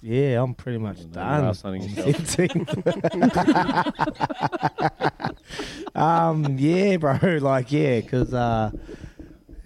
yeah, 0.00 0.42
I'm 0.42 0.54
pretty 0.54 0.78
much 0.78 0.98
I 0.98 1.02
know, 1.02 1.06
you 1.06 1.12
done. 1.12 1.44
are 1.44 1.54
sunning 1.54 1.82
on 1.82 1.88
yourself. 1.88 2.16
17th. 2.36 5.34
um, 6.00 6.56
yeah, 6.58 6.96
bro. 6.96 7.18
Like, 7.40 7.70
yeah, 7.72 8.00
because 8.00 8.32
uh, 8.34 8.70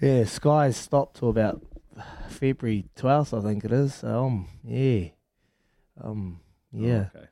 yeah, 0.01 0.23
skies 0.25 0.77
stopped 0.77 1.17
to 1.17 1.27
about 1.27 1.61
February 2.29 2.85
12th, 2.95 3.37
I 3.37 3.41
think 3.41 3.65
it 3.65 3.71
is. 3.71 3.95
So, 3.95 4.25
um, 4.25 4.47
yeah, 4.63 5.07
um, 6.01 6.39
yeah. 6.71 7.07
Oh, 7.15 7.19
okay. 7.19 7.27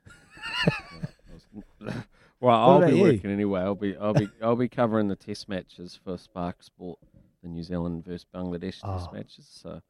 well, 2.39 2.55
I'll 2.55 2.77
about 2.77 2.89
be 2.91 2.97
you? 2.97 3.01
working 3.03 3.31
anyway. 3.31 3.61
I'll 3.61 3.75
be 3.75 3.95
I'll 3.97 4.13
be 4.13 4.29
I'll 4.41 4.55
be 4.55 4.69
covering 4.69 5.07
the 5.07 5.15
test 5.15 5.49
matches 5.49 5.99
for 6.03 6.17
Spark 6.17 6.61
Sport, 6.63 6.99
the 7.41 7.49
New 7.49 7.63
Zealand 7.63 8.05
versus 8.05 8.25
Bangladesh 8.33 8.79
test 8.81 9.09
Oh. 9.09 9.13
matches. 9.13 9.47
So 9.49 9.81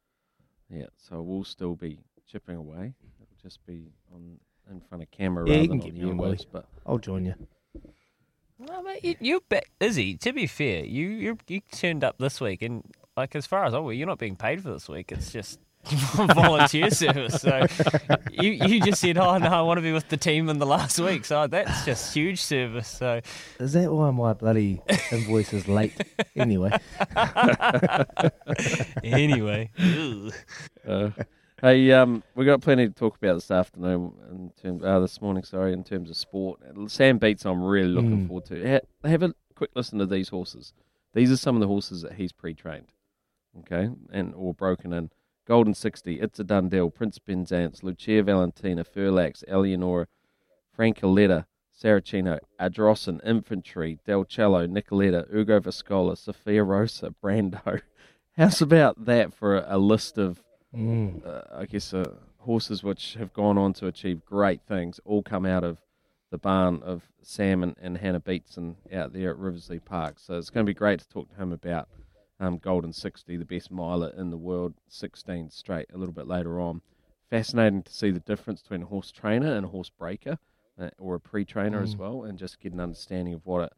yeah, 0.70 0.86
so 0.96 1.20
we'll 1.22 1.44
still 1.44 1.74
be 1.74 1.98
chipping 2.30 2.56
away. 2.56 2.94
It'll 3.20 3.42
just 3.42 3.64
be 3.66 3.86
on 4.14 4.38
in 4.70 4.80
front 4.80 5.02
of 5.02 5.10
camera 5.10 5.48
Yeah, 5.48 5.56
rather 5.56 5.68
than 5.68 5.78
get 5.78 5.92
on 5.92 5.94
me 5.98 6.02
on, 6.10 6.16
the 6.16 6.22
Willie. 6.22 6.38
But 6.50 6.66
I'll 6.86 6.98
join 6.98 7.24
you. 7.26 7.34
Well, 8.58 8.82
mate, 8.82 9.04
you, 9.04 9.16
you're 9.20 9.40
back, 9.48 9.70
Izzy. 9.80 10.16
To 10.18 10.32
be 10.32 10.46
fair, 10.46 10.84
you 10.84 11.08
you 11.08 11.38
you 11.48 11.60
turned 11.72 12.04
up 12.04 12.18
this 12.18 12.40
week, 12.40 12.62
and 12.62 12.84
like 13.16 13.34
as 13.34 13.46
far 13.46 13.64
as 13.64 13.74
I'm 13.74 13.80
aware, 13.80 13.94
you're 13.94 14.06
not 14.06 14.18
being 14.18 14.36
paid 14.36 14.62
for 14.62 14.70
this 14.72 14.88
week. 14.88 15.10
It's 15.10 15.32
just 15.32 15.58
volunteer 16.14 16.90
service. 16.92 17.40
So 17.40 17.66
you 18.30 18.50
you 18.50 18.80
just 18.80 19.00
said, 19.00 19.18
"Oh 19.18 19.36
no, 19.38 19.48
I 19.48 19.62
want 19.62 19.78
to 19.78 19.82
be 19.82 19.90
with 19.90 20.08
the 20.08 20.16
team 20.16 20.48
in 20.48 20.58
the 20.60 20.66
last 20.66 21.00
week." 21.00 21.24
So 21.24 21.48
that's 21.48 21.84
just 21.84 22.14
huge 22.14 22.40
service. 22.40 22.86
So 22.86 23.20
Is 23.58 23.72
that 23.72 23.90
why 23.92 24.12
my 24.12 24.32
bloody 24.32 24.80
invoice 25.10 25.52
is 25.52 25.66
late? 25.66 25.94
Anyway, 26.36 26.70
anyway, 29.02 29.70
ugh. 29.78 30.32
uh, 30.86 31.10
hey, 31.62 31.90
um, 31.92 32.22
we 32.34 32.44
got 32.44 32.60
plenty 32.60 32.86
to 32.88 32.92
talk 32.92 33.16
about 33.16 33.34
this 33.34 33.50
afternoon 33.50 34.12
in 34.30 34.50
terms 34.60 34.82
uh, 34.84 35.00
this 35.00 35.20
morning. 35.22 35.44
Sorry, 35.44 35.72
in 35.72 35.84
terms 35.84 36.10
of 36.10 36.16
sport. 36.16 36.60
Sam 36.88 37.16
Beats, 37.18 37.46
I'm 37.46 37.62
really 37.62 37.88
looking 37.88 38.24
Mm. 38.24 38.26
forward 38.28 38.44
to. 38.46 38.70
Ha- 39.02 39.08
have 39.08 39.22
a 39.22 39.34
quick 39.54 39.70
listen 39.74 39.98
to 39.98 40.06
these 40.06 40.28
horses. 40.28 40.74
These 41.14 41.30
are 41.30 41.36
some 41.36 41.56
of 41.56 41.60
the 41.60 41.68
horses 41.68 42.02
that 42.02 42.14
he's 42.14 42.32
pre-trained, 42.32 42.88
okay, 43.60 43.90
and 44.12 44.34
or 44.34 44.52
broken 44.54 44.92
in. 44.92 45.10
Golden 45.46 45.74
Sixty, 45.74 46.20
It's 46.20 46.38
a 46.38 46.44
Dundeel, 46.44 46.92
Prince 46.94 47.18
Penzance, 47.18 47.82
Lucia 47.82 48.22
Valentina, 48.22 48.84
Furlax, 48.84 49.42
Eleonora, 49.48 50.06
Francoletta, 50.76 51.46
Saracino, 51.76 52.38
Adrossan, 52.60 53.20
Infantry, 53.26 53.98
Del 54.06 54.24
Cello, 54.24 54.66
Nicoletta, 54.66 55.26
Ugo 55.34 55.58
Viscola, 55.60 56.16
Sophia 56.16 56.62
Rosa, 56.62 57.12
Brando. 57.22 57.80
How's 58.36 58.62
about 58.62 59.04
that 59.04 59.34
for 59.34 59.58
a, 59.58 59.76
a 59.76 59.78
list 59.78 60.16
of 60.16 60.40
mm. 60.74 61.26
uh, 61.26 61.42
I 61.54 61.66
guess, 61.66 61.92
uh, 61.94 62.14
horses 62.38 62.82
which 62.82 63.14
have 63.14 63.32
gone 63.32 63.58
on 63.58 63.72
to 63.74 63.86
achieve 63.86 64.24
great 64.24 64.62
things 64.62 65.00
all 65.04 65.22
come 65.22 65.46
out 65.46 65.64
of 65.64 65.78
the 66.30 66.38
barn 66.38 66.82
of 66.82 67.02
Sam 67.22 67.62
and, 67.62 67.76
and 67.80 67.98
Hannah 67.98 68.20
Beatson 68.20 68.76
out 68.92 69.12
there 69.12 69.30
at 69.30 69.36
Riversley 69.38 69.84
Park. 69.84 70.18
So 70.18 70.38
it's 70.38 70.50
going 70.50 70.64
to 70.64 70.70
be 70.70 70.74
great 70.74 71.00
to 71.00 71.08
talk 71.08 71.28
to 71.30 71.36
him 71.36 71.52
about 71.52 71.88
um, 72.40 72.58
Golden 72.58 72.92
60, 72.92 73.36
the 73.36 73.44
best 73.44 73.70
miler 73.70 74.12
in 74.16 74.30
the 74.30 74.36
world, 74.36 74.74
16 74.88 75.50
straight, 75.50 75.86
a 75.92 75.98
little 75.98 76.14
bit 76.14 76.26
later 76.26 76.58
on. 76.60 76.80
Fascinating 77.30 77.82
to 77.84 77.92
see 77.92 78.10
the 78.10 78.20
difference 78.20 78.62
between 78.62 78.82
a 78.82 78.86
horse 78.86 79.12
trainer 79.12 79.54
and 79.54 79.66
a 79.66 79.68
horse 79.68 79.90
breaker, 79.90 80.38
uh, 80.80 80.90
or 80.98 81.14
a 81.14 81.20
pre-trainer 81.20 81.80
as 81.80 81.94
Mm. 81.94 81.98
well, 81.98 82.24
and 82.24 82.38
just 82.38 82.60
get 82.60 82.72
an 82.72 82.80
understanding 82.80 83.34
of 83.34 83.44
what 83.46 83.64
it, 83.64 83.72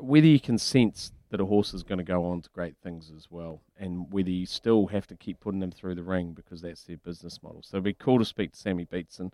whether 0.00 0.26
you 0.26 0.40
can 0.40 0.58
sense 0.58 1.12
that 1.36 1.42
a 1.42 1.46
horse 1.46 1.74
is 1.74 1.82
going 1.82 1.98
to 1.98 2.04
go 2.04 2.24
on 2.24 2.40
to 2.40 2.48
great 2.50 2.76
things 2.82 3.12
as 3.14 3.26
well, 3.30 3.60
and 3.78 4.10
whether 4.10 4.30
you 4.30 4.46
still 4.46 4.86
have 4.86 5.06
to 5.06 5.16
keep 5.16 5.38
putting 5.40 5.60
them 5.60 5.70
through 5.70 5.94
the 5.94 6.02
ring 6.02 6.32
because 6.32 6.62
that's 6.62 6.84
their 6.84 6.96
business 6.96 7.42
model. 7.42 7.62
So 7.62 7.76
it'd 7.76 7.84
be 7.84 7.92
cool 7.94 8.18
to 8.18 8.24
speak 8.24 8.52
to 8.52 8.58
Sammy 8.58 8.86
Beatson. 8.86 9.32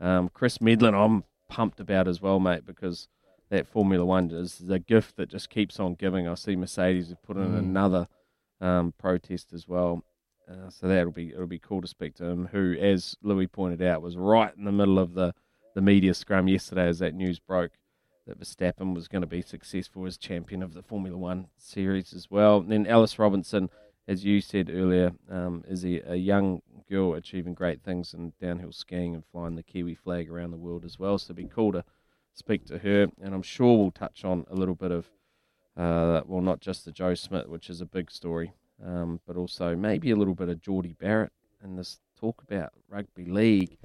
Um, 0.00 0.30
Chris 0.32 0.58
Medland, 0.58 0.94
I'm 0.94 1.24
pumped 1.48 1.80
about 1.80 2.08
as 2.08 2.22
well, 2.22 2.40
mate, 2.40 2.64
because 2.64 3.08
that 3.50 3.66
Formula 3.66 4.04
One 4.04 4.30
is 4.30 4.58
the 4.58 4.78
gift 4.78 5.16
that 5.16 5.28
just 5.28 5.50
keeps 5.50 5.78
on 5.78 5.94
giving. 5.94 6.26
I 6.26 6.34
see 6.34 6.56
Mercedes 6.56 7.10
have 7.10 7.22
put 7.22 7.36
in 7.36 7.52
Mm. 7.52 7.58
another 7.58 8.08
um, 8.60 8.94
protest 8.98 9.52
as 9.52 9.68
well. 9.68 10.02
Uh, 10.50 10.70
so 10.70 10.88
that'll 10.88 11.12
be 11.12 11.28
it'll 11.30 11.46
be 11.46 11.58
cool 11.58 11.80
to 11.82 11.86
speak 11.88 12.14
to 12.14 12.24
him. 12.24 12.48
Who, 12.52 12.74
as 12.80 13.16
Louis 13.22 13.46
pointed 13.46 13.82
out, 13.82 14.02
was 14.02 14.16
right 14.16 14.54
in 14.56 14.64
the 14.64 14.72
middle 14.72 14.98
of 14.98 15.14
the, 15.14 15.34
the 15.74 15.80
media 15.82 16.14
scrum 16.14 16.48
yesterday 16.48 16.86
as 16.88 16.98
that 17.00 17.14
news 17.14 17.38
broke 17.38 17.72
that 18.26 18.40
Verstappen 18.40 18.94
was 18.94 19.08
going 19.08 19.22
to 19.22 19.26
be 19.26 19.42
successful 19.42 20.06
as 20.06 20.16
champion 20.16 20.62
of 20.62 20.74
the 20.74 20.82
Formula 20.82 21.16
One 21.16 21.48
series 21.56 22.12
as 22.12 22.30
well. 22.30 22.58
And 22.58 22.70
then 22.70 22.86
Alice 22.86 23.18
Robinson, 23.18 23.68
as 24.08 24.24
you 24.24 24.40
said 24.40 24.70
earlier, 24.70 25.12
um, 25.30 25.64
is 25.68 25.84
a, 25.84 26.00
a 26.12 26.16
young 26.16 26.62
girl 26.88 27.14
achieving 27.14 27.54
great 27.54 27.82
things 27.82 28.14
in 28.14 28.32
downhill 28.40 28.72
skiing 28.72 29.14
and 29.14 29.24
flying 29.26 29.56
the 29.56 29.62
Kiwi 29.62 29.94
flag 29.94 30.30
around 30.30 30.50
the 30.50 30.56
world 30.56 30.84
as 30.84 30.98
well. 30.98 31.18
So 31.18 31.26
it'd 31.26 31.36
be 31.36 31.54
cool 31.54 31.72
to 31.72 31.84
speak 32.32 32.64
to 32.66 32.78
her. 32.78 33.08
And 33.20 33.34
I'm 33.34 33.42
sure 33.42 33.76
we'll 33.76 33.90
touch 33.90 34.24
on 34.24 34.46
a 34.50 34.54
little 34.54 34.74
bit 34.74 34.90
of, 34.90 35.10
uh, 35.76 36.22
well, 36.26 36.42
not 36.42 36.60
just 36.60 36.84
the 36.84 36.92
Joe 36.92 37.14
Schmidt, 37.14 37.48
which 37.48 37.68
is 37.68 37.80
a 37.80 37.86
big 37.86 38.10
story, 38.10 38.52
um, 38.84 39.20
but 39.26 39.36
also 39.36 39.76
maybe 39.76 40.10
a 40.10 40.16
little 40.16 40.34
bit 40.34 40.48
of 40.48 40.60
Jordie 40.60 40.96
Barrett 40.98 41.32
and 41.62 41.78
this 41.78 42.00
talk 42.18 42.42
about 42.42 42.72
rugby 42.88 43.26
league 43.26 43.78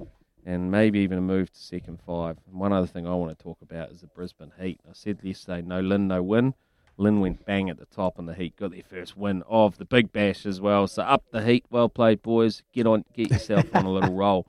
and 0.46 0.72
maybe 0.72 1.00
even 1.00 1.18
a 1.18 1.22
move 1.22 1.52
to 1.52 1.60
second 1.60 2.00
five. 2.06 2.38
And 2.48 2.60
one 2.60 2.74
other 2.74 2.88
thing 2.88 3.08
I 3.08 3.16
want 3.16 3.38
to 3.38 3.44
talk 3.44 3.62
about 3.62 3.92
is 3.92 4.02
the 4.02 4.08
Brisbane 4.08 4.52
Heat. 4.60 4.80
I 4.88 4.94
said 4.94 5.20
yesterday, 5.22 5.62
no 5.62 5.80
Lynn, 5.80 6.08
no 6.08 6.24
win. 6.24 6.54
Lynn 6.98 7.22
went 7.22 7.46
bang 7.46 7.70
at 7.70 7.80
the 7.80 7.86
top, 7.86 8.20
and 8.20 8.28
the 8.28 8.34
Heat 8.34 8.58
got 8.58 8.72
their 8.72 8.84
first 8.84 9.16
win 9.16 9.44
of 9.48 9.78
the 9.78 9.86
Big 9.86 10.12
Bash 10.12 10.46
as 10.46 10.60
well. 10.60 10.88
So 10.88 11.04
up 11.04 11.24
the 11.32 11.44
Heat, 11.44 11.66
well 11.70 11.88
played, 11.90 12.22
boys. 12.22 12.62
Get 12.74 12.88
on, 12.88 13.06
get 13.14 13.32
yourself 13.32 13.66
on 13.74 13.86
a 13.86 13.92
little 13.92 14.14
roll. 14.16 14.48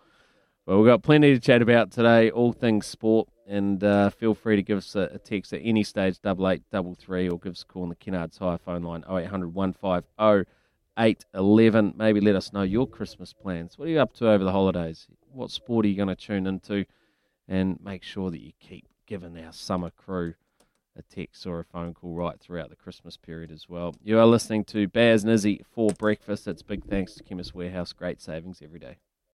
Well, 0.67 0.79
we've 0.79 0.87
got 0.87 1.03
plenty 1.03 1.33
to 1.33 1.41
chat 1.41 1.63
about 1.63 1.91
today, 1.91 2.31
all 2.31 2.53
things 2.53 2.87
sport, 2.87 3.29
and 3.47 3.83
uh, 3.83 4.11
feel 4.11 4.35
free 4.35 4.57
to 4.57 4.63
give 4.63 4.79
us 4.79 4.95
a, 4.95 5.11
a 5.13 5.19
text 5.19 5.53
at 5.53 5.61
any 5.63 5.83
stage, 5.85 6.21
double 6.21 6.49
eight 6.49 6.63
double 6.71 6.95
three, 6.95 7.29
or 7.29 7.39
give 7.39 7.53
us 7.53 7.63
a 7.63 7.67
call 7.67 7.83
on 7.83 7.89
the 7.89 7.97
Kennards 7.97 8.39
Hire 8.39 8.59
phone 8.59 8.83
line, 8.83 9.05
0800 9.09 9.55
150 9.55 10.51
811. 10.99 11.95
Maybe 11.97 12.21
let 12.21 12.37
us 12.37 12.53
know 12.53 12.63
your 12.63 12.87
Christmas 12.87 13.33
plans. 13.33 13.79
What 13.79 13.89
are 13.89 13.91
you 13.91 14.01
up 14.01 14.13
to 14.15 14.29
over 14.29 14.45
the 14.45 14.53
holidays? 14.53 15.07
What 15.33 15.51
sport 15.51 15.85
are 15.85 15.89
you 15.89 15.97
going 15.97 16.09
to 16.09 16.17
tune 16.17 16.47
into? 16.47 16.85
And 17.49 17.79
make 17.83 18.03
sure 18.03 18.31
that 18.31 18.41
you 18.41 18.53
keep 18.61 18.87
giving 19.07 19.39
our 19.39 19.53
summer 19.53 19.91
crew 19.91 20.35
a 20.97 21.03
text 21.03 21.47
or 21.47 21.61
a 21.61 21.65
phone 21.65 21.95
call 21.95 22.15
right 22.15 22.39
throughout 22.39 22.71
the 22.71 22.77
Christmas 22.77 23.17
period 23.17 23.51
as 23.51 23.69
well. 23.69 23.95
You 24.03 24.19
are 24.19 24.27
listening 24.27 24.65
to 24.67 24.89
Baz 24.89 25.25
and 25.25 25.33
for 25.75 25.91
breakfast. 25.91 26.47
It's 26.47 26.63
big 26.63 26.85
thanks 26.85 27.15
to 27.15 27.23
Chemist 27.23 27.55
Warehouse. 27.55 27.93
Great 27.93 28.21
savings 28.21 28.61
every 28.63 28.79
day. 28.79 28.99